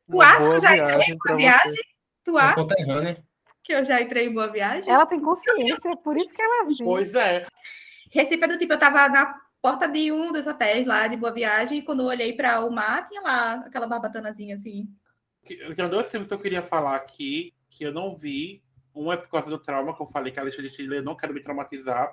Tu 0.10 0.22
acha 0.22 0.50
que 0.50 0.60
já 0.62 1.16
pra 1.18 1.32
uma 1.34 1.38
viagem? 1.38 1.76
Tu 2.24 2.40
É 2.40 2.42
acha 2.42 2.56
conterrânea. 2.56 3.24
Que 3.70 3.74
eu 3.76 3.84
já 3.84 4.02
entrei 4.02 4.26
em 4.26 4.34
boa 4.34 4.48
viagem? 4.48 4.90
Ela 4.90 5.06
tem 5.06 5.22
consciência, 5.22 5.96
por 5.98 6.18
isso 6.18 6.34
que 6.34 6.42
ela 6.42 6.62
é 6.62 6.62
assim. 6.64 6.84
Pois 6.84 7.14
é. 7.14 7.46
Recife 8.10 8.44
é 8.44 8.48
do 8.48 8.58
tipo, 8.58 8.74
eu 8.74 8.80
tava 8.80 9.08
na 9.10 9.40
porta 9.62 9.88
de 9.88 10.12
um 10.12 10.32
dos 10.32 10.48
hotéis 10.48 10.88
lá 10.88 11.08
de 11.08 11.16
Boa 11.16 11.32
Viagem 11.32 11.78
e 11.78 11.82
quando 11.84 12.02
eu 12.02 12.08
olhei 12.08 12.34
para 12.34 12.66
o 12.66 12.72
mar, 12.72 13.06
tinha 13.06 13.22
lá 13.22 13.54
aquela 13.68 13.86
barbatanazinha 13.86 14.56
assim. 14.56 14.88
Eu 15.48 15.76
tenho 15.76 15.88
dois 15.88 16.10
filmes 16.10 16.28
que 16.28 16.34
eu 16.34 16.40
queria 16.40 16.64
falar 16.64 16.96
aqui, 16.96 17.54
que 17.70 17.84
eu 17.84 17.94
não 17.94 18.18
vi. 18.18 18.64
Um 18.96 19.14
é 19.14 19.18
por 19.18 19.30
causa 19.30 19.48
do 19.52 19.60
trauma, 19.60 19.96
que 19.96 20.02
eu 20.02 20.08
falei 20.08 20.34
que 20.34 20.40
a 20.40 20.44
lista 20.44 20.64
de 20.64 20.70
Chile 20.72 20.98
eu 20.98 21.04
não 21.04 21.16
quero 21.16 21.32
me 21.32 21.44
traumatizar. 21.44 22.12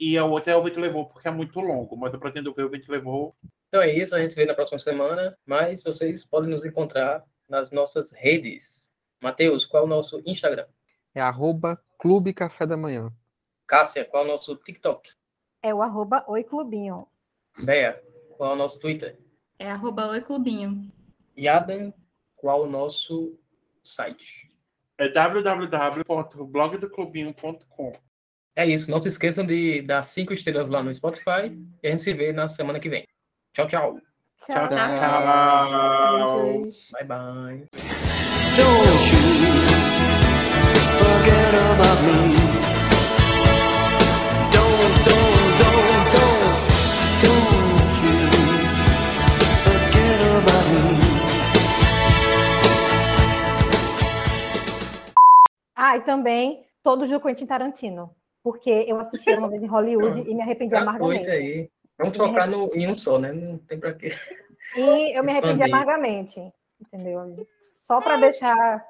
E 0.00 0.16
a 0.16 0.24
outra 0.24 0.54
é 0.54 0.56
o 0.56 0.62
Vento 0.62 0.80
Levou, 0.80 1.10
porque 1.10 1.28
é 1.28 1.30
muito 1.30 1.60
longo, 1.60 1.94
mas 1.94 2.14
eu 2.14 2.18
pretendo 2.18 2.54
ver 2.54 2.64
o 2.64 2.70
Vento 2.70 2.90
Levou. 2.90 3.36
Então 3.68 3.82
é 3.82 3.94
isso, 3.94 4.14
a 4.14 4.18
gente 4.18 4.32
se 4.32 4.40
vê 4.40 4.46
na 4.46 4.54
próxima 4.54 4.78
semana, 4.78 5.36
mas 5.44 5.82
vocês 5.82 6.24
podem 6.24 6.48
nos 6.48 6.64
encontrar 6.64 7.22
nas 7.46 7.70
nossas 7.70 8.12
redes. 8.12 8.88
Matheus, 9.22 9.66
qual 9.66 9.82
é 9.82 9.86
o 9.86 9.88
nosso 9.88 10.22
Instagram? 10.24 10.66
É 11.16 11.20
arroba 11.22 11.82
Clube 11.98 12.32
Café 12.34 12.66
da 12.66 12.76
Manhã. 12.76 13.10
Cássia, 13.66 14.04
qual 14.04 14.24
é 14.24 14.26
o 14.26 14.28
nosso 14.28 14.54
TikTok? 14.54 15.08
É 15.62 15.74
o 15.74 15.80
arroba 15.80 16.22
Oi 16.28 16.44
Clubinho. 16.44 17.08
Bea, 17.58 17.98
qual 18.36 18.50
é 18.50 18.52
o 18.52 18.56
nosso 18.56 18.78
Twitter? 18.78 19.18
É 19.58 19.70
arroba 19.70 20.08
Oi 20.08 20.20
Clubinho. 20.20 20.92
E 21.34 21.48
Adam, 21.48 21.90
qual 22.36 22.64
é 22.64 22.66
o 22.66 22.70
nosso 22.70 23.34
site? 23.82 24.54
É 24.98 25.08
www.blogdoclubinho.com. 25.08 27.92
É 28.54 28.66
isso, 28.66 28.90
não 28.90 29.00
se 29.00 29.08
esqueçam 29.08 29.46
de 29.46 29.80
dar 29.80 30.02
cinco 30.02 30.34
estrelas 30.34 30.68
lá 30.68 30.82
no 30.82 30.92
Spotify 30.92 31.58
e 31.82 31.88
a 31.88 31.92
gente 31.92 32.02
se 32.02 32.12
vê 32.12 32.30
na 32.30 32.46
semana 32.46 32.78
que 32.78 32.90
vem. 32.90 33.08
Tchau, 33.54 33.66
tchau. 33.66 33.98
Tchau, 34.44 34.68
tchau. 34.68 34.68
tchau. 34.68 36.42
Beijos. 36.42 36.92
Bye, 36.92 37.04
bye. 37.04 37.66
Don't 41.06 41.14
you 41.14 41.22
forget 41.22 41.54
about 41.54 41.98
me. 42.02 42.18
Don't, 44.52 44.94
don't, 45.06 45.34
don't, 45.60 46.04
don't, 46.14 46.42
don't 47.22 47.94
you 48.02 48.16
forget 49.62 50.20
about 50.38 50.66
me. 50.72 50.84
Ah, 55.76 55.96
e 55.96 56.00
também 56.00 56.66
todos 56.82 57.10
do 57.10 57.20
Quentin 57.20 57.46
Tarantino. 57.46 58.10
Porque 58.42 58.84
eu 58.88 58.98
assisti 58.98 59.30
uma 59.34 59.48
vez 59.48 59.62
em 59.62 59.68
Hollywood 59.68 60.22
e 60.28 60.34
me 60.34 60.42
arrependi 60.42 60.74
Tá 60.74 60.80
amargamente. 60.82 61.30
aí. 61.30 61.70
Vamos 61.98 62.16
focar 62.16 62.50
no, 62.50 62.68
em 62.74 62.88
um 62.90 62.96
só, 62.96 63.18
né? 63.18 63.32
Não 63.32 63.58
tem 63.58 63.78
pra 63.78 63.94
quê. 63.94 64.10
E 64.74 65.16
eu 65.16 65.22
me 65.22 65.30
arrependi 65.30 65.62
amargamente. 65.62 66.40
Entendeu? 66.80 67.46
Só 67.62 68.00
para 68.00 68.16
deixar. 68.16 68.84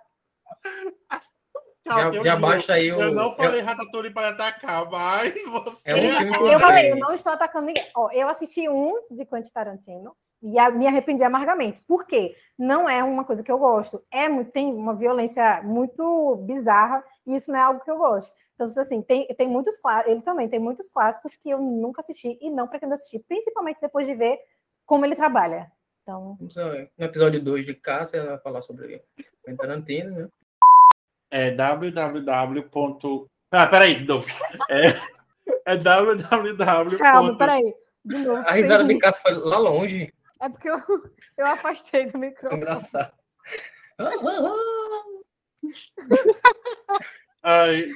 Já, 1.87 2.09
eu 2.13 2.25
já 2.25 2.37
baixa 2.37 2.73
aí 2.75 2.93
o. 2.93 3.01
Eu 3.01 3.13
não 3.13 3.33
é- 3.33 3.37
falei 3.37 3.61
Ratatouille 3.61 4.13
para 4.13 4.29
atacar, 4.31 4.91
mas 4.91 5.33
você. 5.51 5.83
É 5.85 5.95
um 5.95 6.19
filme 6.19 6.39
que 6.39 6.45
Eu 6.53 6.61
falei, 6.61 6.93
eu 6.93 6.97
não 6.97 7.15
estou 7.15 7.33
atacando 7.33 7.67
ninguém. 7.67 7.85
Ó, 7.97 8.11
eu 8.13 8.29
assisti 8.29 8.69
um 8.69 8.95
de 9.11 9.25
Quentin 9.25 9.51
Tarantino 9.53 10.17
e 10.43 10.59
a- 10.59 10.71
me 10.71 10.87
arrependi 10.87 11.23
amargamente. 11.25 11.81
Por 11.83 12.07
quê? 12.07 12.35
Não 12.59 12.89
é 12.89 13.03
uma 13.05 13.25
coisa 13.25 13.43
que 13.43 13.51
eu 13.51 13.59
gosto. 13.59 14.03
É 14.13 14.29
muito, 14.29 14.51
tem 14.51 14.73
uma 14.73 14.95
violência 14.95 15.63
muito 15.63 16.37
bizarra 16.47 17.05
e 17.27 17.37
isso 17.37 17.51
não 17.51 17.59
é 17.59 17.63
algo 17.63 17.81
que 17.85 17.91
eu 17.91 17.99
gosto. 17.99 18.33
Então, 18.55 18.67
assim, 18.67 19.03
tem, 19.03 19.27
tem 19.29 19.47
muitos 19.49 19.79
ele 20.07 20.23
também 20.23 20.49
tem 20.49 20.59
muitos 20.59 20.89
clássicos 20.89 21.37
que 21.37 21.51
eu 21.51 21.59
nunca 21.61 22.01
assisti 22.01 22.39
e 22.41 22.51
não 22.51 22.67
pretendo 22.67 22.95
assistir, 22.95 23.19
principalmente 23.29 23.79
depois 23.81 24.07
de 24.07 24.15
ver 24.15 24.39
como 24.87 25.05
ele 25.05 25.15
trabalha. 25.15 25.71
Então, 26.03 26.39
No 26.41 27.05
episódio 27.05 27.43
2 27.43 27.67
de 27.67 27.75
Cássia, 27.75 28.19
ela 28.19 28.31
vai 28.31 28.39
falar 28.39 28.63
sobre 28.63 29.03
Tarantino, 29.59 30.11
né? 30.11 30.29
É 31.37 31.51
www. 31.51 32.63
ponto- 32.71 33.29
Ah, 33.51 33.67
peraí, 33.67 34.05
não. 34.05 34.23
É, 34.71 34.99
é 35.67 35.77
www. 35.77 36.99
Calma, 36.99 37.37
peraí. 37.39 37.75
De 38.05 38.19
novo. 38.19 38.43
A 38.47 38.53
sem 38.53 38.63
risada 38.63 38.85
de. 38.85 38.99
Cássio 38.99 39.23
foi 39.23 39.35
lá 39.35 39.59
longe. 39.59 40.13
É 40.41 40.49
porque 40.49 40.69
eu, 40.71 40.79
eu 41.39 41.47
afastei 41.47 42.07
do 42.11 42.19
microfone. 42.19 42.61
Engraçado. 42.61 43.13
Ai, 47.43 47.87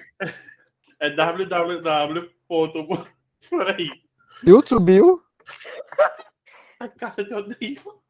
é 1.01 1.11
www. 1.11 2.31
ponto- 2.49 3.07
Peraí. 3.49 3.89
YouTube, 4.45 5.01
A 6.79 6.89
caixa 6.89 7.25
de 7.25 7.35
odeio. 7.35 7.83